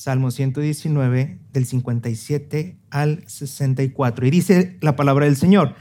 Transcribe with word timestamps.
Salmo 0.00 0.30
119, 0.30 1.40
del 1.52 1.66
57 1.66 2.78
al 2.88 3.22
64. 3.26 4.26
Y 4.26 4.30
dice 4.30 4.78
la 4.80 4.96
palabra 4.96 5.26
del 5.26 5.36
Señor, 5.36 5.74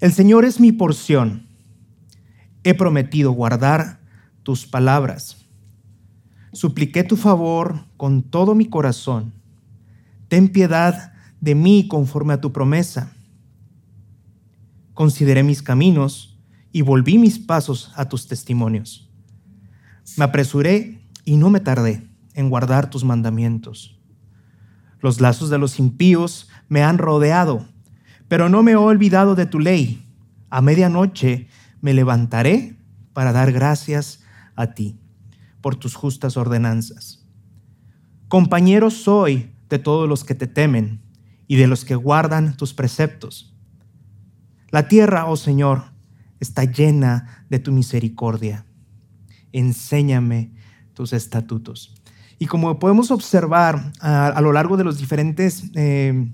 el 0.00 0.12
Señor 0.12 0.44
es 0.44 0.58
mi 0.58 0.72
porción. 0.72 1.46
He 2.64 2.74
prometido 2.74 3.30
guardar 3.30 4.00
tus 4.42 4.66
palabras. 4.66 5.46
Supliqué 6.52 7.04
tu 7.04 7.16
favor 7.16 7.84
con 7.96 8.24
todo 8.24 8.56
mi 8.56 8.66
corazón. 8.66 9.32
Ten 10.26 10.48
piedad 10.48 11.12
de 11.40 11.54
mí 11.54 11.86
conforme 11.86 12.34
a 12.34 12.40
tu 12.40 12.52
promesa. 12.52 13.12
Consideré 14.92 15.44
mis 15.44 15.62
caminos 15.62 16.36
y 16.72 16.82
volví 16.82 17.16
mis 17.16 17.38
pasos 17.38 17.92
a 17.94 18.08
tus 18.08 18.26
testimonios. 18.26 19.08
Me 20.16 20.24
apresuré 20.24 21.00
y 21.24 21.36
no 21.36 21.48
me 21.48 21.60
tardé 21.60 22.11
en 22.34 22.50
guardar 22.50 22.90
tus 22.90 23.04
mandamientos. 23.04 23.98
Los 25.00 25.20
lazos 25.20 25.50
de 25.50 25.58
los 25.58 25.78
impíos 25.78 26.48
me 26.68 26.82
han 26.82 26.98
rodeado, 26.98 27.66
pero 28.28 28.48
no 28.48 28.62
me 28.62 28.72
he 28.72 28.76
olvidado 28.76 29.34
de 29.34 29.46
tu 29.46 29.58
ley. 29.58 30.06
A 30.48 30.60
medianoche 30.62 31.48
me 31.80 31.92
levantaré 31.94 32.76
para 33.12 33.32
dar 33.32 33.52
gracias 33.52 34.22
a 34.54 34.74
ti 34.74 34.98
por 35.60 35.76
tus 35.76 35.94
justas 35.94 36.36
ordenanzas. 36.36 37.26
Compañero 38.28 38.90
soy 38.90 39.52
de 39.68 39.78
todos 39.78 40.08
los 40.08 40.24
que 40.24 40.34
te 40.34 40.46
temen 40.46 41.02
y 41.46 41.56
de 41.56 41.66
los 41.66 41.84
que 41.84 41.94
guardan 41.94 42.56
tus 42.56 42.72
preceptos. 42.72 43.54
La 44.70 44.88
tierra, 44.88 45.26
oh 45.26 45.36
Señor, 45.36 45.84
está 46.40 46.64
llena 46.64 47.44
de 47.50 47.58
tu 47.58 47.72
misericordia. 47.72 48.64
Enséñame 49.52 50.52
tus 50.94 51.12
estatutos. 51.12 51.94
Y 52.42 52.46
como 52.46 52.76
podemos 52.80 53.12
observar 53.12 53.92
a, 54.00 54.40
lo 54.40 54.52
largo 54.52 54.76
de 54.76 54.82
los 54.82 54.98
diferentes 54.98 55.62
eh, 55.76 56.28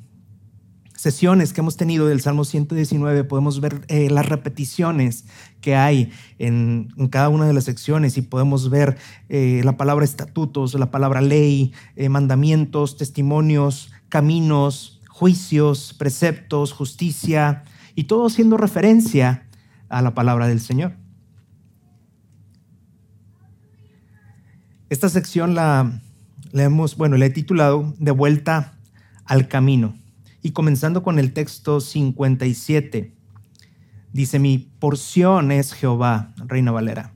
sesiones 0.97 1.53
que 1.53 1.61
hemos 1.61 1.77
tenido 1.77 2.06
del 2.06 2.23
Salmo 2.23 2.47
119, 2.47 3.25
podemos 3.25 3.61
ver 3.61 3.84
eh, 3.89 4.09
las 4.09 4.27
repeticiones 4.27 5.27
que 5.61 5.77
hay 5.77 6.11
en, 6.39 6.89
cada 7.11 7.28
una 7.28 7.47
de 7.47 7.53
las 7.53 7.65
secciones 7.65 8.17
y 8.17 8.23
podemos 8.23 8.70
ver 8.70 8.97
eh, 9.28 9.61
la 9.65 9.77
palabra 9.77 10.06
estatutos, 10.06 10.73
la 10.73 10.91
palabra 10.91 11.20
ley, 11.20 11.75
mandamientos, 12.09 12.97
testimonios, 12.97 13.93
caminos, 14.09 15.03
juicios, 15.11 15.95
preceptos, 15.98 16.72
justicia, 16.72 17.65
y 17.95 18.05
todo 18.05 18.28
haciendo 18.28 18.56
referencia 18.56 19.47
a 19.91 20.00
la 20.00 20.15
palabra 20.15 20.48
del 20.48 20.61
Señor. 20.61 20.95
Esta 24.91 25.11
sección 25.11 25.55
la, 25.55 26.00
hemos, 26.55 26.97
bueno, 26.97 27.19
la 27.19 27.27
he 27.27 27.31
titulado 27.31 27.94
De 27.98 28.11
vuelta 28.11 28.72
al 29.27 29.47
camino. 29.47 29.94
Y 30.42 30.53
comenzando 30.53 31.03
con 31.03 31.19
el 31.19 31.34
texto 31.34 31.81
57, 31.81 33.12
dice, 34.12 34.39
mi 34.39 34.59
porción 34.78 35.53
es 35.53 35.75
Jehová, 35.75 36.33
Reina 36.39 36.72
Valera. 36.72 37.12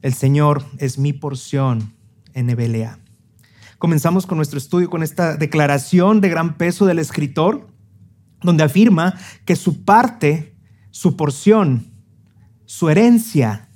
El 0.00 0.14
Señor 0.14 0.64
es 0.78 0.98
mi 0.98 1.12
porción 1.12 1.92
en 2.32 2.48
Ebelea. 2.48 2.98
Comenzamos 3.78 4.26
con 4.26 4.36
nuestro 4.36 4.56
estudio 4.56 4.88
con 4.88 5.02
esta 5.02 5.36
declaración 5.36 6.22
de 6.22 6.30
gran 6.30 6.56
peso 6.56 6.86
del 6.86 6.98
escritor, 6.98 7.68
donde 8.42 8.64
afirma 8.64 9.18
que 9.44 9.56
su 9.56 9.84
parte, 9.84 10.54
su 10.90 11.16
porción, 11.16 11.92
su 12.64 12.88
herencia 12.88 13.69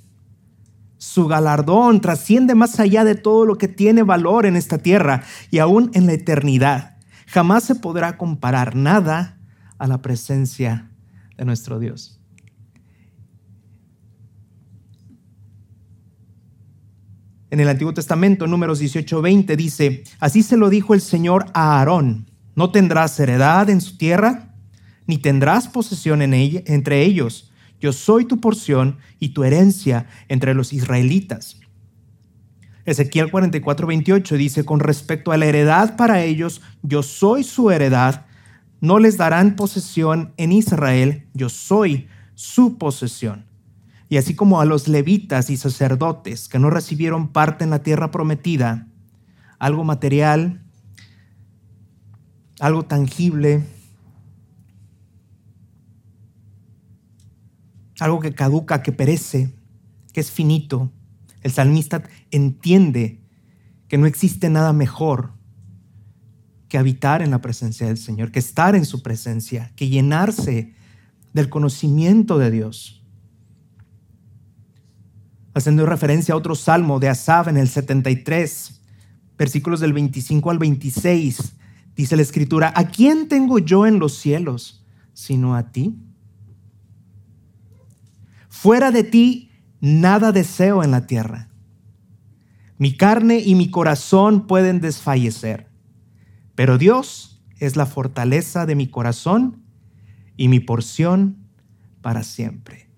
su 0.97 1.27
galardón 1.27 2.01
trasciende 2.01 2.55
más 2.55 2.79
allá 2.79 3.03
de 3.03 3.15
todo 3.15 3.45
lo 3.45 3.57
que 3.57 3.67
tiene 3.67 4.03
valor 4.03 4.45
en 4.45 4.55
esta 4.55 4.77
tierra 4.77 5.23
y 5.51 5.59
aún 5.59 5.91
en 5.93 6.05
la 6.05 6.13
eternidad. 6.13 6.97
Jamás 7.27 7.63
se 7.63 7.75
podrá 7.75 8.17
comparar 8.17 8.75
nada 8.75 9.39
a 9.77 9.87
la 9.87 10.01
presencia 10.01 10.89
de 11.37 11.45
nuestro 11.45 11.79
Dios. 11.79 12.19
En 17.51 17.59
el 17.59 17.69
Antiguo 17.69 17.93
Testamento, 17.93 18.47
números 18.47 18.81
18-20, 18.81 19.55
dice, 19.55 20.03
así 20.19 20.43
se 20.43 20.57
lo 20.57 20.69
dijo 20.69 20.93
el 20.93 21.01
Señor 21.01 21.45
a 21.53 21.77
Aarón, 21.79 22.29
no 22.55 22.71
tendrás 22.71 23.19
heredad 23.19 23.69
en 23.69 23.81
su 23.81 23.97
tierra, 23.97 24.55
ni 25.07 25.17
tendrás 25.17 25.67
posesión 25.67 26.21
en 26.21 26.33
ella, 26.33 26.63
entre 26.65 27.03
ellos 27.03 27.51
yo 27.85 27.93
soy 27.93 28.25
tu 28.25 28.41
porción 28.41 28.97
y 29.19 29.29
tu 29.29 29.43
herencia 29.43 30.07
entre 30.27 30.55
los 30.55 30.73
israelitas. 30.73 31.59
Ezequiel 32.83 33.29
44, 33.29 33.85
28 33.85 34.37
dice, 34.37 34.65
con 34.65 34.79
respecto 34.79 35.31
a 35.31 35.37
la 35.37 35.45
heredad 35.45 35.95
para 35.95 36.23
ellos, 36.23 36.63
yo 36.81 37.03
soy 37.03 37.43
su 37.43 37.69
heredad, 37.69 38.25
no 38.81 38.97
les 38.97 39.17
darán 39.17 39.55
posesión 39.55 40.33
en 40.37 40.51
Israel, 40.51 41.27
yo 41.35 41.49
soy 41.49 42.07
su 42.33 42.79
posesión. 42.79 43.45
Y 44.09 44.17
así 44.17 44.33
como 44.33 44.59
a 44.59 44.65
los 44.65 44.87
levitas 44.87 45.51
y 45.51 45.57
sacerdotes 45.57 46.47
que 46.47 46.57
no 46.57 46.71
recibieron 46.71 47.27
parte 47.27 47.65
en 47.65 47.69
la 47.69 47.83
tierra 47.83 48.09
prometida, 48.09 48.87
algo 49.59 49.83
material, 49.83 50.59
algo 52.59 52.81
tangible, 52.85 53.63
algo 57.99 58.19
que 58.19 58.33
caduca, 58.33 58.81
que 58.81 58.91
perece, 58.91 59.53
que 60.13 60.19
es 60.19 60.31
finito. 60.31 60.91
El 61.41 61.51
salmista 61.51 62.03
entiende 62.31 63.21
que 63.87 63.97
no 63.97 64.05
existe 64.05 64.49
nada 64.49 64.73
mejor 64.73 65.33
que 66.67 66.77
habitar 66.77 67.21
en 67.21 67.31
la 67.31 67.41
presencia 67.41 67.87
del 67.87 67.97
Señor, 67.97 68.31
que 68.31 68.39
estar 68.39 68.75
en 68.75 68.85
su 68.85 69.03
presencia, 69.03 69.71
que 69.75 69.87
llenarse 69.87 70.73
del 71.33 71.49
conocimiento 71.49 72.37
de 72.37 72.51
Dios. 72.51 73.03
Haciendo 75.53 75.85
referencia 75.85 76.33
a 76.33 76.37
otro 76.37 76.55
salmo 76.55 76.99
de 76.99 77.09
Asaf 77.09 77.47
en 77.47 77.57
el 77.57 77.69
73, 77.69 78.81
versículos 79.37 79.79
del 79.79 79.93
25 79.93 80.51
al 80.51 80.59
26, 80.59 81.53
dice 81.95 82.15
la 82.15 82.21
escritura, 82.21 82.73
¿a 82.75 82.87
quién 82.87 83.27
tengo 83.27 83.59
yo 83.59 83.85
en 83.85 83.99
los 83.99 84.17
cielos 84.17 84.83
sino 85.13 85.55
a 85.55 85.71
ti? 85.71 85.95
Fuera 88.55 88.89
de 88.89 89.03
ti, 89.03 89.51
nada 89.81 90.31
deseo 90.31 90.81
en 90.81 90.91
la 90.91 91.05
tierra. 91.07 91.49
Mi 92.77 92.95
carne 92.95 93.39
y 93.39 93.53
mi 93.53 93.69
corazón 93.69 94.47
pueden 94.47 94.79
desfallecer, 94.79 95.67
pero 96.55 96.77
Dios 96.77 97.43
es 97.59 97.75
la 97.75 97.85
fortaleza 97.85 98.65
de 98.65 98.75
mi 98.75 98.87
corazón 98.87 99.61
y 100.37 100.47
mi 100.47 100.61
porción 100.61 101.35
para 102.01 102.23
siempre. 102.23 102.89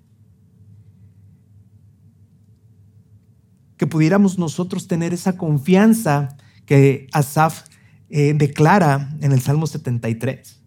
Que 3.78 3.88
pudiéramos 3.88 4.38
nosotros 4.38 4.88
tener 4.88 5.12
esa 5.12 5.38
confianza 5.38 6.38
que 6.66 7.07
Asaf 7.12 7.63
eh, 8.09 8.35
declara 8.35 9.09
en 9.22 9.31
el 9.31 9.41
Salmo 9.41 9.66
73. 9.66 10.62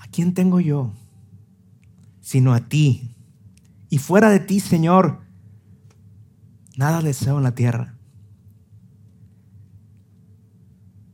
¿A 0.00 0.08
quién 0.08 0.32
tengo 0.32 0.60
yo? 0.60 0.92
Sino 2.20 2.54
a 2.54 2.60
ti, 2.60 3.09
y 3.90 3.98
fuera 3.98 4.30
de 4.30 4.38
ti, 4.38 4.60
Señor, 4.60 5.20
nada 6.76 7.02
deseo 7.02 7.36
en 7.38 7.42
la 7.42 7.54
tierra. 7.54 7.96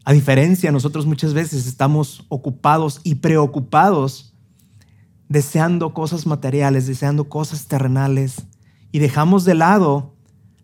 A 0.05 0.13
diferencia, 0.13 0.71
nosotros 0.71 1.07
muchas 1.07 1.35
veces 1.35 1.67
estamos 1.67 2.25
ocupados 2.29 3.01
y 3.03 3.17
preocupados 3.17 4.35
deseando 5.29 5.93
cosas 5.93 6.27
materiales, 6.27 6.87
deseando 6.87 7.29
cosas 7.29 7.67
terrenales 7.67 8.47
y 8.93 9.01
dejamos 9.01 9.45
de 9.45 9.55
lado 9.55 10.15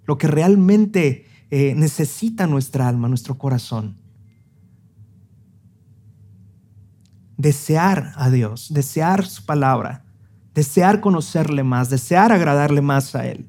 lo 0.04 0.18
que 0.18 0.28
realmente 0.28 1.26
eh, 1.50 1.74
necesita 1.74 2.46
nuestra 2.46 2.86
alma, 2.86 3.08
nuestro 3.08 3.36
corazón. 3.38 3.96
Desear 7.36 8.12
a 8.14 8.30
Dios, 8.30 8.72
desear 8.72 9.26
su 9.26 9.44
palabra, 9.44 10.04
desear 10.54 11.00
conocerle 11.00 11.62
más, 11.62 11.90
desear 11.90 12.32
agradarle 12.32 12.80
más 12.80 13.14
a 13.14 13.26
Él. 13.26 13.46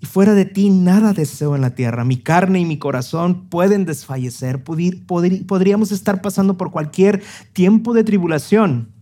Y 0.00 0.06
fuera 0.06 0.34
de 0.34 0.44
ti 0.44 0.70
nada 0.70 1.12
deseo 1.12 1.54
en 1.54 1.62
la 1.62 1.74
tierra. 1.74 2.04
Mi 2.04 2.18
carne 2.18 2.60
y 2.60 2.64
mi 2.64 2.78
corazón 2.78 3.48
pueden 3.48 3.86
desfallecer. 3.86 4.62
podríamos 4.62 5.92
estar 5.92 6.20
pasando 6.20 6.56
por 6.56 6.70
cualquier 6.70 7.22
tiempo 7.52 7.94
de 7.94 8.04
tribulación. 8.04 8.92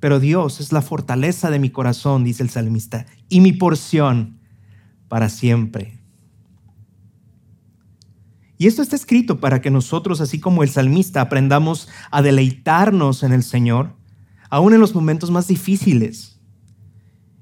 Pero 0.00 0.20
Dios 0.20 0.60
es 0.60 0.72
la 0.72 0.82
fortaleza 0.82 1.50
de 1.50 1.58
mi 1.58 1.70
corazón, 1.70 2.24
dice 2.24 2.42
el 2.42 2.50
salmista, 2.50 3.06
y 3.28 3.40
mi 3.40 3.52
porción 3.52 4.38
para 5.08 5.28
siempre. 5.28 5.95
Y 8.58 8.66
esto 8.66 8.82
está 8.82 8.96
escrito 8.96 9.38
para 9.38 9.60
que 9.60 9.70
nosotros, 9.70 10.20
así 10.20 10.40
como 10.40 10.62
el 10.62 10.70
salmista, 10.70 11.20
aprendamos 11.20 11.88
a 12.10 12.22
deleitarnos 12.22 13.22
en 13.22 13.32
el 13.32 13.42
Señor, 13.42 13.92
aún 14.48 14.72
en 14.72 14.80
los 14.80 14.94
momentos 14.94 15.30
más 15.30 15.46
difíciles. 15.46 16.40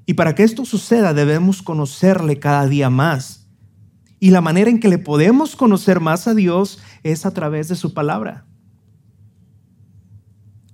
Y 0.07 0.15
para 0.15 0.35
que 0.35 0.43
esto 0.43 0.65
suceda 0.65 1.15
debemos 1.15 1.63
conocerle 1.63 2.39
cada 2.39 2.67
día 2.67 2.91
más 2.91 3.49
Y 4.21 4.31
la 4.31 4.41
manera 4.41 4.71
en 4.71 4.81
que 4.81 4.89
le 4.89 4.99
podemos 4.99 5.57
conocer 5.57 6.01
más 6.01 6.27
a 6.29 6.35
Dios 6.35 6.81
es 7.03 7.27
a 7.27 7.33
través 7.33 7.69
de 7.69 7.77
su 7.77 7.95
palabra, 7.95 8.47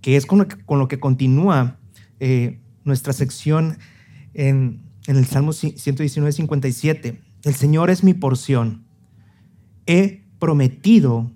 que 0.00 0.16
es 0.16 0.24
con 0.24 0.38
lo 0.38 0.88
que, 0.88 1.00
continúa 1.00 1.78
eh, 2.20 2.60
nuestra 2.84 3.12
sección 3.12 3.78
en, 4.34 4.82
el 5.06 5.26
Salmo 5.26 5.52
119, 5.52 6.32
57. 6.32 7.20
El 7.42 7.54
Señor 7.54 7.90
es 7.90 8.04
mi 8.04 8.14
porción. 8.14 8.84
He 9.86 10.22
prometido 10.40 11.30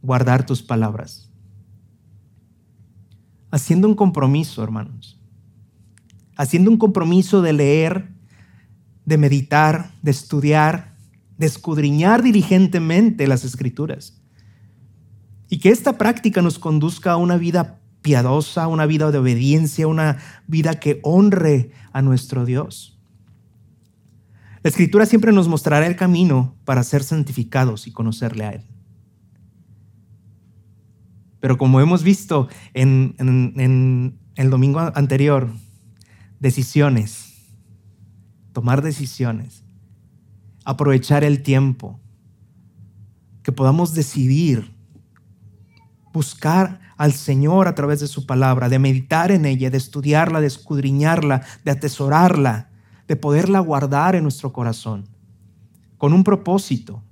guardar 0.00 0.46
tus 0.46 0.62
palabras. 0.62 1.28
Haciendo 3.50 3.88
un 3.88 3.94
compromiso, 3.94 4.62
hermanos. 4.62 5.20
Haciendo 6.36 6.70
un 6.70 6.78
compromiso 6.78 7.42
de 7.42 7.52
leer, 7.52 8.08
de 9.04 9.18
meditar, 9.18 9.92
de 10.02 10.10
estudiar, 10.10 10.96
de 11.36 11.46
escudriñar 11.46 12.22
diligentemente 12.22 13.26
las 13.26 13.44
escrituras. 13.44 14.20
Y 15.48 15.58
que 15.58 15.70
esta 15.70 15.98
práctica 15.98 16.42
nos 16.42 16.58
conduzca 16.58 17.12
a 17.12 17.16
una 17.16 17.36
vida 17.36 17.80
piadosa, 18.02 18.68
una 18.68 18.86
vida 18.86 19.10
de 19.10 19.18
obediencia, 19.18 19.86
una 19.88 20.18
vida 20.46 20.78
que 20.78 21.00
honre 21.02 21.72
a 21.92 22.02
nuestro 22.02 22.44
Dios. 22.44 22.95
La 24.66 24.70
escritura 24.70 25.06
siempre 25.06 25.30
nos 25.30 25.46
mostrará 25.46 25.86
el 25.86 25.94
camino 25.94 26.56
para 26.64 26.82
ser 26.82 27.04
santificados 27.04 27.86
y 27.86 27.92
conocerle 27.92 28.44
a 28.46 28.50
Él. 28.50 28.64
Pero 31.38 31.56
como 31.56 31.80
hemos 31.80 32.02
visto 32.02 32.48
en, 32.74 34.18
el 34.34 34.50
domingo 34.50 34.80
anterior, 34.80 35.52
decisiones, 36.40 37.46
tomar 38.52 38.82
decisiones, 38.82 39.62
aprovechar 40.64 41.22
el 41.22 41.44
tiempo, 41.44 42.00
que 43.44 43.52
podamos 43.52 43.94
decidir 43.94 44.74
buscar 46.12 46.80
al 46.96 47.12
Señor 47.12 47.68
a 47.68 47.76
través 47.76 48.00
de 48.00 48.08
su 48.08 48.26
palabra, 48.26 48.68
de 48.68 48.80
meditar 48.80 49.30
en 49.30 49.44
ella, 49.44 49.70
de 49.70 49.78
estudiarla, 49.78 50.40
de 50.40 50.48
escudriñarla, 50.48 51.46
de 51.64 51.70
atesorarla, 51.70 52.70
de 53.06 53.16
poderla 53.16 53.60
guardar 53.60 54.14
en 54.14 54.22
nuestro 54.22 54.52
corazón, 54.52 55.08
con 55.98 56.12
un 56.12 56.24
propósito. 56.24 57.02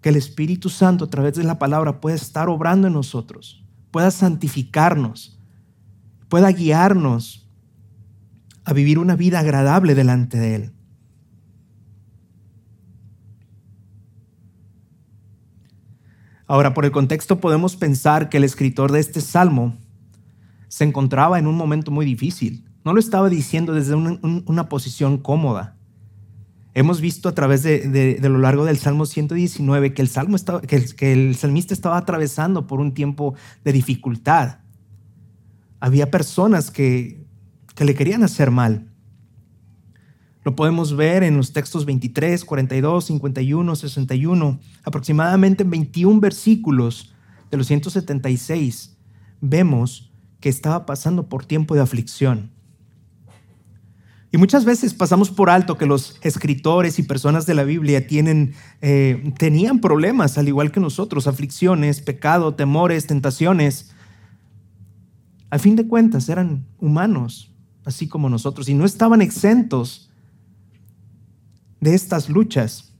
Que 0.00 0.10
el 0.10 0.16
Espíritu 0.16 0.68
Santo 0.68 1.06
a 1.06 1.10
través 1.10 1.34
de 1.34 1.44
la 1.44 1.58
palabra 1.58 2.00
pueda 2.00 2.16
estar 2.16 2.48
obrando 2.48 2.86
en 2.86 2.92
nosotros, 2.92 3.64
pueda 3.90 4.10
santificarnos, 4.10 5.40
pueda 6.28 6.50
guiarnos 6.50 7.48
a 8.64 8.72
vivir 8.72 8.98
una 8.98 9.16
vida 9.16 9.40
agradable 9.40 9.94
delante 9.94 10.38
de 10.38 10.54
Él. 10.54 10.74
Ahora, 16.46 16.74
por 16.74 16.84
el 16.84 16.92
contexto 16.92 17.40
podemos 17.40 17.76
pensar 17.76 18.28
que 18.28 18.36
el 18.36 18.44
escritor 18.44 18.92
de 18.92 19.00
este 19.00 19.20
salmo 19.20 19.76
se 20.68 20.84
encontraba 20.84 21.38
en 21.38 21.46
un 21.46 21.56
momento 21.56 21.90
muy 21.90 22.04
difícil. 22.04 22.68
No 22.84 22.92
lo 22.92 23.00
estaba 23.00 23.30
diciendo 23.30 23.72
desde 23.72 23.94
una, 23.94 24.68
posición 24.68 25.16
cómoda. 25.16 25.76
Hemos 26.74 27.00
visto 27.00 27.30
a 27.30 27.32
través 27.32 27.62
de, 27.62 28.18
lo 28.20 28.38
largo 28.38 28.66
del 28.66 28.76
Salmo 28.76 29.06
119 29.06 29.94
que 29.94 30.02
el, 30.02 31.34
salmista 31.34 31.72
estaba 31.72 31.96
atravesando 31.96 32.66
por 32.66 32.80
un 32.80 32.92
tiempo 32.92 33.34
de 33.64 33.72
dificultad. 33.72 34.58
Había 35.80 36.10
personas 36.10 36.70
que, 36.70 37.24
le 37.78 37.94
querían 37.94 38.22
hacer 38.22 38.50
mal. 38.50 38.90
Lo 40.44 40.54
podemos 40.54 40.94
ver 40.94 41.22
en 41.22 41.38
los 41.38 41.54
textos 41.54 41.86
23, 41.86 42.44
42, 42.44 43.06
51, 43.06 43.76
61, 43.76 44.60
aproximadamente 44.84 45.64
21 45.64 46.20
versículos 46.20 47.14
de 47.50 47.56
los 47.56 47.66
176. 47.66 48.98
Vemos 49.40 50.12
que 50.40 50.50
estaba 50.50 50.84
pasando 50.84 51.30
por 51.30 51.46
tiempo 51.46 51.74
de 51.74 51.80
aflicción. 51.80 52.53
Y 54.34 54.36
muchas 54.36 54.64
veces 54.64 54.94
pasamos 54.94 55.30
por 55.30 55.48
alto 55.48 55.78
que 55.78 55.86
los 55.86 56.18
escritores 56.22 56.98
y 56.98 57.04
personas 57.04 57.46
de 57.46 57.54
la 57.54 57.62
Biblia 57.62 58.08
tienen, 58.08 58.54
eh, 58.80 59.32
tenían 59.38 59.78
problemas, 59.78 60.38
al 60.38 60.48
igual 60.48 60.72
que 60.72 60.80
nosotros, 60.80 61.28
aflicciones, 61.28 62.00
pecado, 62.00 62.52
temores, 62.52 63.06
tentaciones. 63.06 63.92
Al 65.50 65.60
fin 65.60 65.76
de 65.76 65.86
cuentas, 65.86 66.28
eran 66.28 66.66
humanos, 66.80 67.54
así 67.84 68.08
como 68.08 68.28
nosotros, 68.28 68.68
y 68.68 68.74
no 68.74 68.84
estaban 68.84 69.22
exentos 69.22 70.10
de 71.80 71.94
estas 71.94 72.28
luchas, 72.28 72.92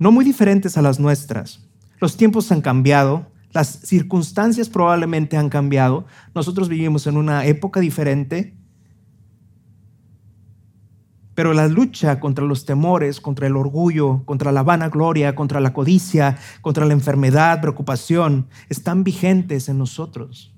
no 0.00 0.10
muy 0.10 0.24
diferentes 0.24 0.76
a 0.76 0.82
las 0.82 0.98
nuestras. 0.98 1.68
Los 2.00 2.16
tiempos 2.16 2.50
han 2.50 2.60
cambiado, 2.60 3.30
las 3.52 3.68
circunstancias 3.68 4.68
probablemente 4.68 5.36
han 5.36 5.48
cambiado, 5.48 6.06
nosotros 6.34 6.68
vivimos 6.68 7.06
en 7.06 7.16
una 7.16 7.46
época 7.46 7.78
diferente, 7.78 8.56
pero 11.34 11.54
la 11.54 11.68
lucha 11.68 12.20
contra 12.20 12.44
los 12.44 12.64
temores, 12.64 13.20
contra 13.20 13.46
el 13.46 13.56
orgullo, 13.56 14.22
contra 14.24 14.52
la 14.52 14.62
vanagloria, 14.62 15.34
contra 15.34 15.60
la 15.60 15.72
codicia, 15.72 16.38
contra 16.60 16.84
la 16.84 16.92
enfermedad, 16.92 17.60
preocupación, 17.60 18.48
están 18.68 19.02
vigentes 19.02 19.68
en 19.68 19.78
nosotros. 19.78 20.52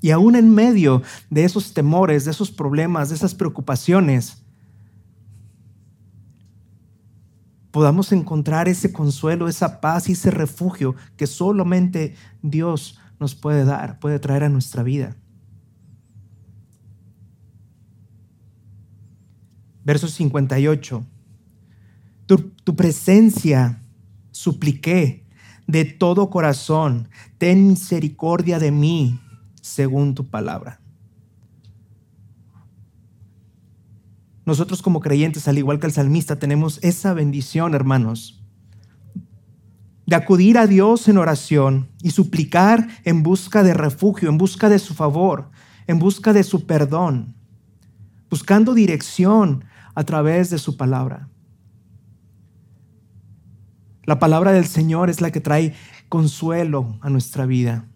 Y 0.00 0.12
aún 0.12 0.34
en 0.34 0.54
medio 0.54 1.02
de 1.28 1.44
esos 1.44 1.74
temores, 1.74 2.24
de 2.24 2.30
esos 2.30 2.50
problemas, 2.50 3.10
de 3.10 3.16
esas 3.16 3.34
preocupaciones, 3.34 4.42
podamos 7.70 8.10
encontrar 8.12 8.68
ese 8.68 8.92
consuelo, 8.92 9.46
esa 9.46 9.80
paz 9.80 10.08
y 10.08 10.12
ese 10.12 10.30
refugio 10.30 10.94
que 11.18 11.26
solamente 11.26 12.14
Dios 12.42 12.98
nos 13.18 13.34
puede 13.34 13.66
dar, 13.66 13.98
puede 13.98 14.18
traer 14.18 14.44
a 14.44 14.48
nuestra 14.48 14.82
vida. 14.82 15.16
Verso 19.90 20.06
58. 20.06 21.04
Tu, 22.26 22.38
tu 22.62 22.76
presencia 22.76 23.82
supliqué 24.30 25.26
de 25.66 25.84
todo 25.84 26.30
corazón, 26.30 27.08
ten 27.38 27.66
misericordia 27.66 28.60
de 28.60 28.70
mí 28.70 29.18
según 29.60 30.14
tu 30.14 30.28
palabra. 30.30 30.80
Nosotros 34.46 34.80
como 34.80 35.00
creyentes, 35.00 35.48
al 35.48 35.58
igual 35.58 35.80
que 35.80 35.88
el 35.88 35.92
salmista, 35.92 36.38
tenemos 36.38 36.78
esa 36.82 37.12
bendición, 37.12 37.74
hermanos, 37.74 38.44
de 40.06 40.14
acudir 40.14 40.56
a 40.56 40.68
Dios 40.68 41.08
en 41.08 41.18
oración 41.18 41.88
y 42.00 42.10
suplicar 42.10 42.86
en 43.02 43.24
busca 43.24 43.64
de 43.64 43.74
refugio, 43.74 44.28
en 44.28 44.38
busca 44.38 44.68
de 44.68 44.78
su 44.78 44.94
favor, 44.94 45.50
en 45.88 45.98
busca 45.98 46.32
de 46.32 46.44
su 46.44 46.64
perdón, 46.64 47.34
buscando 48.30 48.72
dirección 48.72 49.64
a 49.94 50.04
través 50.04 50.50
de 50.50 50.58
su 50.58 50.76
palabra. 50.76 51.28
La 54.04 54.18
palabra 54.18 54.52
del 54.52 54.66
Señor 54.66 55.10
es 55.10 55.20
la 55.20 55.30
que 55.30 55.40
trae 55.40 55.74
consuelo 56.08 56.98
a 57.00 57.10
nuestra 57.10 57.46
vida 57.46 57.86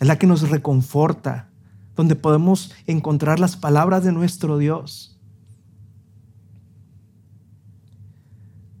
es 0.00 0.06
la 0.06 0.18
que 0.18 0.26
nos 0.26 0.48
reconforta, 0.48 1.48
donde 1.94 2.16
podemos 2.16 2.72
encontrar 2.86 3.40
las 3.40 3.56
palabras 3.56 4.04
de 4.04 4.12
nuestro 4.12 4.58
Dios. 4.58 5.18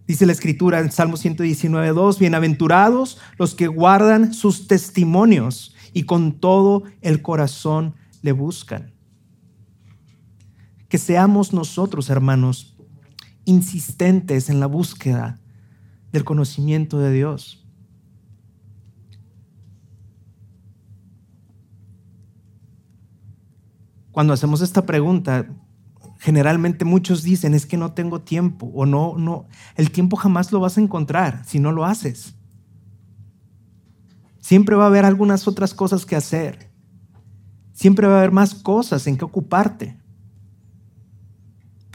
Dice 0.06 0.26
la 0.26 0.32
escritura 0.32 0.80
en 0.80 0.92
Salmo 0.92 1.16
119.2, 1.16 2.18
bienaventurados 2.18 3.18
los 3.38 3.54
que 3.54 3.66
guardan 3.66 4.34
sus 4.34 4.68
testimonios 4.68 5.74
y 5.92 6.04
con 6.04 6.38
todo 6.38 6.84
el 7.00 7.22
corazón 7.22 7.94
le 8.22 8.32
buscan. 8.32 8.95
Que 10.88 10.98
seamos 10.98 11.52
nosotros, 11.52 12.10
hermanos, 12.10 12.76
insistentes 13.44 14.50
en 14.50 14.60
la 14.60 14.66
búsqueda 14.66 15.40
del 16.12 16.24
conocimiento 16.24 16.98
de 16.98 17.12
Dios. 17.12 17.66
cuando 24.16 24.32
hacemos 24.32 24.62
esta 24.62 24.86
pregunta, 24.86 25.46
generalmente 26.20 26.86
muchos 26.86 27.22
dicen 27.22 27.52
es 27.52 27.66
que 27.66 27.76
no 27.76 27.92
tengo 27.92 28.22
tiempo 28.22 28.72
o 28.74 28.86
no, 28.86 29.14
no, 29.18 29.46
el 29.74 29.90
tiempo 29.90 30.16
jamás 30.16 30.52
lo 30.52 30.58
vas 30.58 30.78
a 30.78 30.80
encontrar 30.80 31.42
si 31.44 31.58
no 31.58 31.70
lo 31.70 31.84
haces. 31.84 32.34
Siempre 34.38 34.74
va 34.74 34.84
a 34.84 34.86
haber 34.86 35.04
algunas 35.04 35.46
otras 35.46 35.74
cosas 35.74 36.06
que 36.06 36.16
hacer. 36.16 36.70
Siempre 37.74 38.06
va 38.06 38.14
a 38.14 38.18
haber 38.20 38.32
más 38.32 38.54
cosas 38.54 39.06
en 39.06 39.18
que 39.18 39.26
ocuparte. 39.26 40.00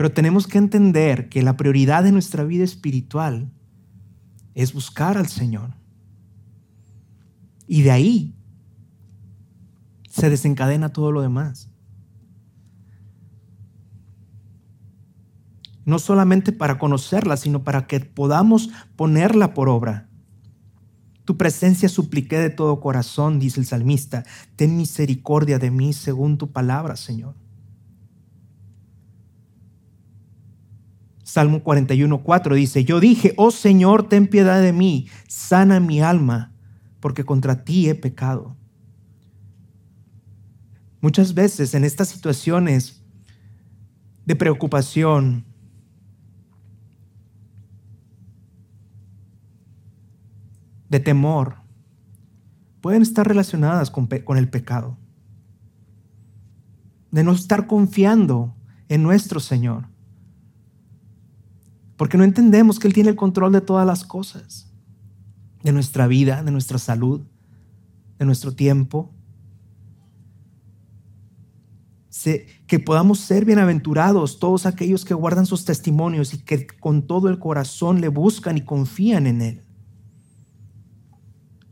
Pero 0.01 0.13
tenemos 0.13 0.47
que 0.47 0.57
entender 0.57 1.29
que 1.29 1.43
la 1.43 1.57
prioridad 1.57 2.03
de 2.03 2.11
nuestra 2.11 2.43
vida 2.43 2.63
espiritual 2.63 3.51
es 4.55 4.73
buscar 4.73 5.15
al 5.15 5.27
Señor. 5.27 5.75
Y 7.67 7.83
de 7.83 7.91
ahí 7.91 8.35
se 10.09 10.31
desencadena 10.31 10.89
todo 10.89 11.11
lo 11.11 11.21
demás. 11.21 11.69
No 15.85 15.99
solamente 15.99 16.51
para 16.51 16.79
conocerla, 16.79 17.37
sino 17.37 17.63
para 17.63 17.85
que 17.85 17.99
podamos 17.99 18.71
ponerla 18.95 19.53
por 19.53 19.69
obra. 19.69 20.09
Tu 21.25 21.37
presencia 21.37 21.87
supliqué 21.87 22.39
de 22.39 22.49
todo 22.49 22.79
corazón, 22.79 23.37
dice 23.37 23.59
el 23.59 23.67
salmista. 23.67 24.25
Ten 24.55 24.77
misericordia 24.77 25.59
de 25.59 25.69
mí 25.69 25.93
según 25.93 26.39
tu 26.39 26.51
palabra, 26.51 26.95
Señor. 26.95 27.35
Salmo 31.31 31.63
41, 31.63 32.23
4 32.23 32.55
dice, 32.55 32.83
yo 32.83 32.99
dije, 32.99 33.33
oh 33.37 33.51
Señor, 33.51 34.09
ten 34.09 34.27
piedad 34.27 34.61
de 34.61 34.73
mí, 34.73 35.07
sana 35.29 35.79
mi 35.79 36.01
alma, 36.01 36.51
porque 36.99 37.23
contra 37.23 37.63
ti 37.63 37.87
he 37.87 37.95
pecado. 37.95 38.57
Muchas 40.99 41.33
veces 41.33 41.73
en 41.73 41.85
estas 41.85 42.09
situaciones 42.09 43.01
de 44.25 44.35
preocupación, 44.35 45.45
de 50.89 50.99
temor, 50.99 51.59
pueden 52.81 53.03
estar 53.03 53.25
relacionadas 53.25 53.89
con, 53.89 54.07
con, 54.07 54.37
el 54.37 54.49
pecado, 54.49 54.97
de 57.09 57.23
no 57.23 57.31
estar 57.31 57.67
confiando 57.67 58.53
en 58.89 59.01
nuestro 59.01 59.39
Señor, 59.39 59.90
porque 62.01 62.17
no 62.17 62.23
entendemos 62.23 62.79
que 62.79 62.87
Él 62.87 62.95
tiene 62.95 63.11
el 63.11 63.15
control 63.15 63.51
de 63.51 63.61
todas 63.61 63.85
las 63.85 64.03
cosas, 64.03 64.73
de 65.61 65.71
nuestra 65.71 66.07
vida, 66.07 66.41
de 66.41 66.49
nuestra 66.49 66.79
salud, 66.79 67.21
de 68.17 68.25
nuestro 68.25 68.55
tiempo. 68.55 69.13
Que 72.65 72.79
podamos 72.79 73.19
ser 73.19 73.45
bienaventurados 73.45 74.39
todos 74.39 74.65
aquellos 74.65 75.05
que 75.05 75.13
guardan 75.13 75.45
sus 75.45 75.63
testimonios 75.63 76.33
y 76.33 76.39
que 76.39 76.65
con 76.65 77.05
todo 77.05 77.29
el 77.29 77.37
corazón 77.37 78.01
le 78.01 78.07
buscan 78.07 78.57
y 78.57 78.61
confían 78.61 79.27
en 79.27 79.41
Él. 79.43 79.63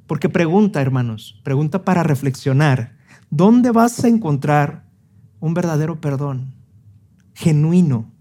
Porque 0.05 0.29
pregunta, 0.29 0.79
hermanos, 0.79 1.41
pregunta 1.43 1.83
para 1.83 2.03
reflexionar, 2.03 2.95
¿dónde 3.31 3.71
vas 3.71 4.03
a 4.03 4.07
encontrar 4.07 4.88
un 5.39 5.55
verdadero 5.55 6.00
perdón, 6.00 6.53
genuino, 7.33 8.12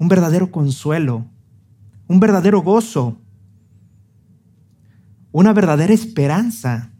un 0.00 0.08
verdadero 0.08 0.50
consuelo, 0.50 1.24
un 2.08 2.18
verdadero 2.18 2.60
gozo, 2.60 3.20
una 5.30 5.52
verdadera 5.52 5.94
esperanza, 5.94 6.90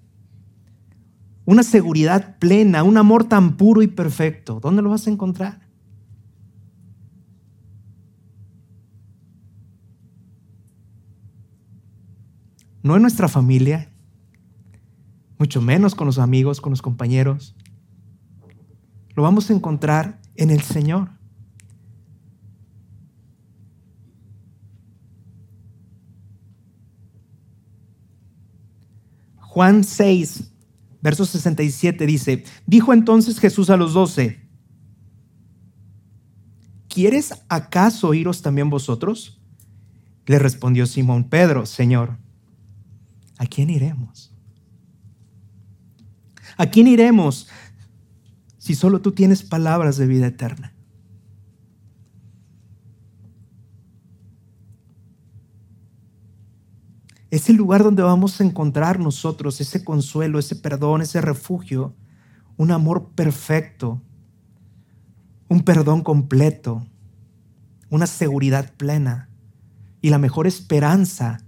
una 1.45 1.65
seguridad 1.65 2.39
plena, 2.39 2.85
un 2.85 2.97
amor 2.97 3.25
tan 3.25 3.57
puro 3.57 3.83
y 3.83 3.89
perfecto? 3.89 4.61
¿Dónde 4.61 4.83
lo 4.83 4.91
vas 4.91 5.09
a 5.09 5.11
encontrar? 5.11 5.71
no 12.83 12.97
en 12.97 13.03
nuestra 13.03 13.29
familia, 13.29 13.91
mucho 15.39 15.61
menos 15.61 15.95
con 15.95 16.07
los 16.07 16.19
amigos, 16.19 16.61
con 16.61 16.71
los 16.71 16.83
compañeros. 16.83 17.55
Lo 19.15 19.23
vamos 19.23 19.51
a 19.51 19.55
encontrar 19.55 20.21
en 20.37 20.51
el 20.51 20.61
Señor. 20.63 21.11
Juan 29.51 29.83
6, 29.83 30.53
verso 31.03 31.27
67 31.27 32.07
dice, 32.07 32.45
dijo 32.67 32.93
entonces 32.93 33.41
Jesús 33.41 33.69
a 33.69 33.77
los 33.77 33.95
doce, 33.95 34.49
¿quieres 36.87 37.35
acaso 37.49 38.15
iros 38.15 38.43
también 38.43 38.71
vosotros? 38.71 39.41
Le 40.27 40.39
respondió 40.39 40.87
Simón 40.87 41.25
Pedro, 41.25 41.67
Señor 41.67 42.17
¿a 43.39 43.47
quién 43.47 43.71
iremos? 43.71 44.33
¿A 46.57 46.67
quién 46.67 46.87
iremos 46.87 47.49
si 48.57 48.77
solo 48.77 49.01
tú 49.01 49.11
tienes 49.11 49.43
palabras 49.43 49.97
de 49.97 50.07
vida 50.07 50.29
eterna? 50.29 50.70
Es 57.31 57.49
el 57.49 57.57
lugar 57.57 57.85
donde 57.85 58.03
vamos 58.03 58.41
a 58.41 58.45
encontrar 58.45 58.99
nosotros 58.99 59.61
ese 59.61 59.85
consuelo, 59.85 60.39
ese 60.39 60.57
perdón, 60.57 61.01
ese 61.01 61.21
refugio, 61.21 61.95
un 62.57 62.73
amor 62.73 63.11
perfecto, 63.15 64.03
un 65.49 65.63
perdón 65.63 66.03
completo, 66.03 66.87
una 67.89 68.07
seguridad 68.07 68.73
plena 68.77 69.29
y 70.01 70.11
la 70.11 70.19
mejor 70.19 70.47
esperanza 70.47 71.39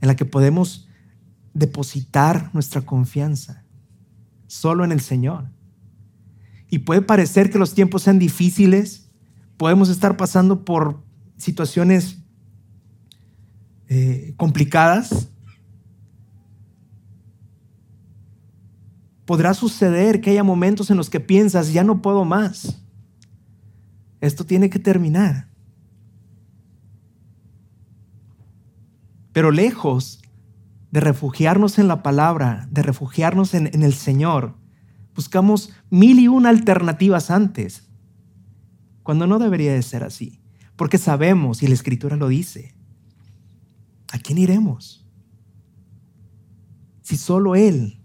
en 0.00 0.08
la 0.08 0.16
que 0.16 0.24
podemos 0.24 0.88
depositar 1.52 2.50
nuestra 2.54 2.82
confianza 2.82 3.64
solo 4.46 4.84
en 4.84 4.92
el 4.92 5.00
Señor. 5.00 5.50
Y 6.70 6.80
puede 6.80 7.02
parecer 7.02 7.50
que 7.50 7.58
los 7.58 7.74
tiempos 7.74 8.02
sean 8.02 8.18
difíciles, 8.18 9.10
podemos 9.56 9.88
estar 9.88 10.16
pasando 10.16 10.64
por 10.64 11.02
situaciones 11.36 12.18
eh, 13.88 14.34
complicadas. 14.36 15.28
Podrá 19.24 19.54
suceder 19.54 20.20
que 20.20 20.30
haya 20.30 20.44
momentos 20.44 20.90
en 20.90 20.96
los 20.96 21.10
que 21.10 21.20
piensas, 21.20 21.72
ya 21.72 21.84
no 21.84 22.02
puedo 22.02 22.24
más. 22.24 22.82
Esto 24.20 24.44
tiene 24.44 24.70
que 24.70 24.78
terminar. 24.78 25.48
Pero 29.32 29.50
lejos 29.50 30.20
de 30.90 31.00
refugiarnos 31.00 31.78
en 31.78 31.88
la 31.88 32.02
palabra, 32.02 32.66
de 32.70 32.82
refugiarnos 32.82 33.54
en, 33.54 33.82
el 33.82 33.94
Señor, 33.94 34.56
buscamos 35.14 35.72
mil 35.90 36.18
y 36.18 36.28
una 36.28 36.48
alternativas 36.48 37.30
antes, 37.30 37.88
cuando 39.02 39.26
no 39.26 39.38
debería 39.38 39.72
de 39.72 39.82
ser 39.82 40.02
así, 40.02 40.40
porque 40.76 40.98
sabemos, 40.98 41.62
y 41.62 41.68
la 41.68 41.74
Escritura 41.74 42.16
lo 42.16 42.28
dice, 42.28 42.74
¿a 44.12 44.18
quién 44.18 44.38
iremos? 44.38 45.06
Si 47.02 47.16
solo 47.16 47.56
Él, 47.56 48.00